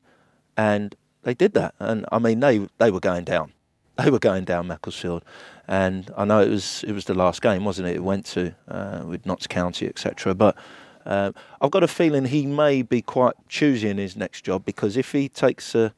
[0.57, 1.75] and they did that.
[1.79, 3.53] And I mean, they they were going down.
[4.03, 5.23] They were going down Macclesfield,
[5.69, 7.97] and I know it was it was the last game, wasn't it?
[7.97, 10.35] It went to uh, with Notts County, etc.
[10.35, 10.57] But
[11.05, 14.97] um, I've got a feeling he may be quite choosy in his next job because
[14.97, 15.93] if he takes a,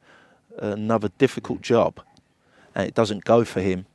[0.57, 1.99] another difficult job
[2.73, 3.85] and it doesn't go for him,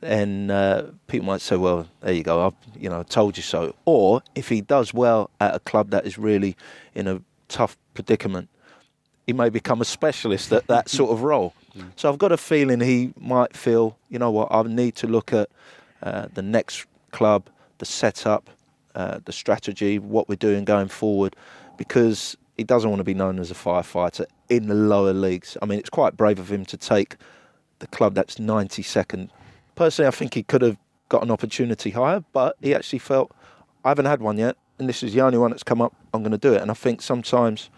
[0.00, 2.46] then uh, people might say, "Well, there you go.
[2.46, 6.06] I've you know told you so." Or if he does well at a club that
[6.06, 6.56] is really
[6.94, 8.48] in a tough predicament,
[9.26, 11.54] he may become a specialist at that sort of role.
[11.96, 15.32] So I've got a feeling he might feel, you know what, I need to look
[15.32, 15.48] at
[16.02, 17.48] uh, the next club,
[17.78, 18.50] the setup,
[18.94, 21.36] uh, the strategy, what we're doing going forward,
[21.76, 25.56] because he doesn't want to be known as a firefighter in the lower leagues.
[25.62, 27.16] I mean, it's quite brave of him to take
[27.78, 29.30] the club that's 92nd.
[29.76, 30.76] Personally, I think he could have
[31.08, 33.32] got an opportunity higher, but he actually felt,
[33.84, 36.22] I haven't had one yet, and this is the only one that's come up, I'm
[36.22, 36.60] going to do it.
[36.60, 37.70] And I think sometimes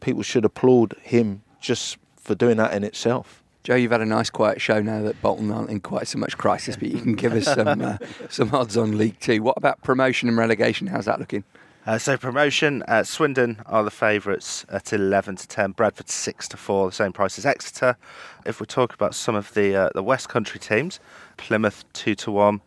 [0.00, 3.43] people should applaud him just for doing that in itself.
[3.64, 6.36] Joe, you've had a nice quiet show now that Bolton aren't in quite so much
[6.36, 7.96] crisis, but you can give us some uh,
[8.28, 9.42] some odds on League Two.
[9.42, 10.86] What about promotion and relegation?
[10.86, 11.44] How's that looking?
[11.86, 16.56] Uh, so promotion, uh, Swindon are the favourites at 11 to 10, Bradford 6 to
[16.56, 17.98] 4, the same price as Exeter.
[18.46, 21.00] If we talk about some of the uh, the West Country teams,
[21.38, 22.60] Plymouth 2 to 1,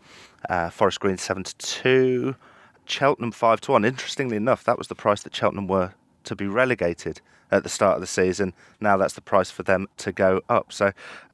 [0.49, 2.35] uh, Forest Green 7 to 2,
[2.85, 3.85] Cheltenham 5 to 1.
[3.85, 5.93] Interestingly enough, that was the price that Cheltenham were
[6.23, 7.21] to be relegated
[7.51, 8.53] at the start of the season.
[8.79, 10.71] Now that's the price for them to go up.
[10.73, 10.91] So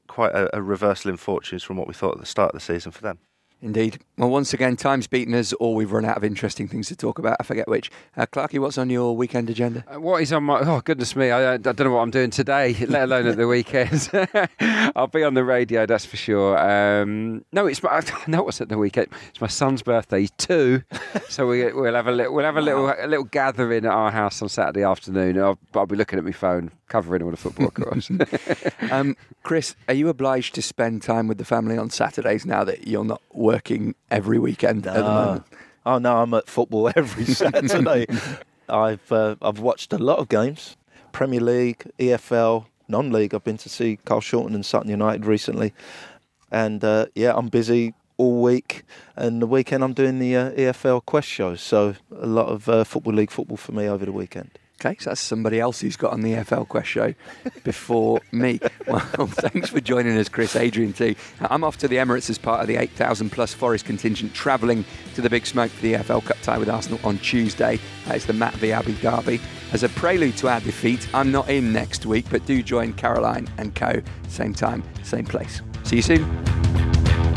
[0.08, 2.66] quite a, a reversal in fortunes from what we thought at the start of the
[2.66, 3.20] season for them.
[3.64, 4.00] Indeed.
[4.18, 7.18] Well, once again, time's beaten us, or we've run out of interesting things to talk
[7.18, 7.38] about.
[7.40, 7.90] I forget which.
[8.18, 9.86] Uh, Clarky, what's on your weekend agenda?
[9.88, 10.60] Uh, what is on my?
[10.60, 11.32] Oh goodness me!
[11.32, 14.12] I, I, don't know what I'm doing today, let alone at the weekend.
[14.98, 16.58] I'll be on the radio, that's for sure.
[16.60, 17.90] Um, no, it's my.
[18.04, 19.08] I know what's at the weekend.
[19.30, 20.20] It's my son's birthday.
[20.20, 20.84] He's two,
[21.30, 22.34] so we, will have a little.
[22.34, 25.40] We'll have a little a little gathering at our house on Saturday afternoon.
[25.40, 28.12] I'll, I'll be looking at my phone, covering all the football, of course.
[28.92, 32.88] um, Chris, are you obliged to spend time with the family on Saturdays now that
[32.88, 34.92] you're not working every weekend no.
[34.92, 35.46] at the moment?
[35.88, 38.06] Oh no, I'm at football every Saturday.
[38.70, 40.78] I've uh, I've watched a lot of games,
[41.12, 43.34] Premier League, EFL, non-league.
[43.34, 45.74] I've been to see Carl Shorten and Sutton United recently,
[46.52, 48.84] and uh, yeah, I'm busy all week.
[49.16, 51.56] And the weekend, I'm doing the uh, EFL Quest show.
[51.56, 54.52] So a lot of uh, football league football for me over the weekend.
[54.86, 57.14] Okay, so that's somebody else who's got on the FL Quest show
[57.64, 58.60] before me.
[58.86, 60.58] Well, thanks for joining us, Chris.
[60.58, 61.16] Adrian, too.
[61.40, 64.84] I'm off to the Emirates as part of the 8,000 plus Forest contingent travelling
[65.16, 67.80] to the Big Smoke for the FL Cup tie with Arsenal on Tuesday.
[68.10, 69.40] Uh, it's the Matt v Abbey derby.
[69.72, 73.48] As a prelude to our defeat, I'm not in next week, but do join Caroline
[73.58, 74.02] and co.
[74.28, 75.62] Same time, same place.
[75.84, 76.93] See you soon.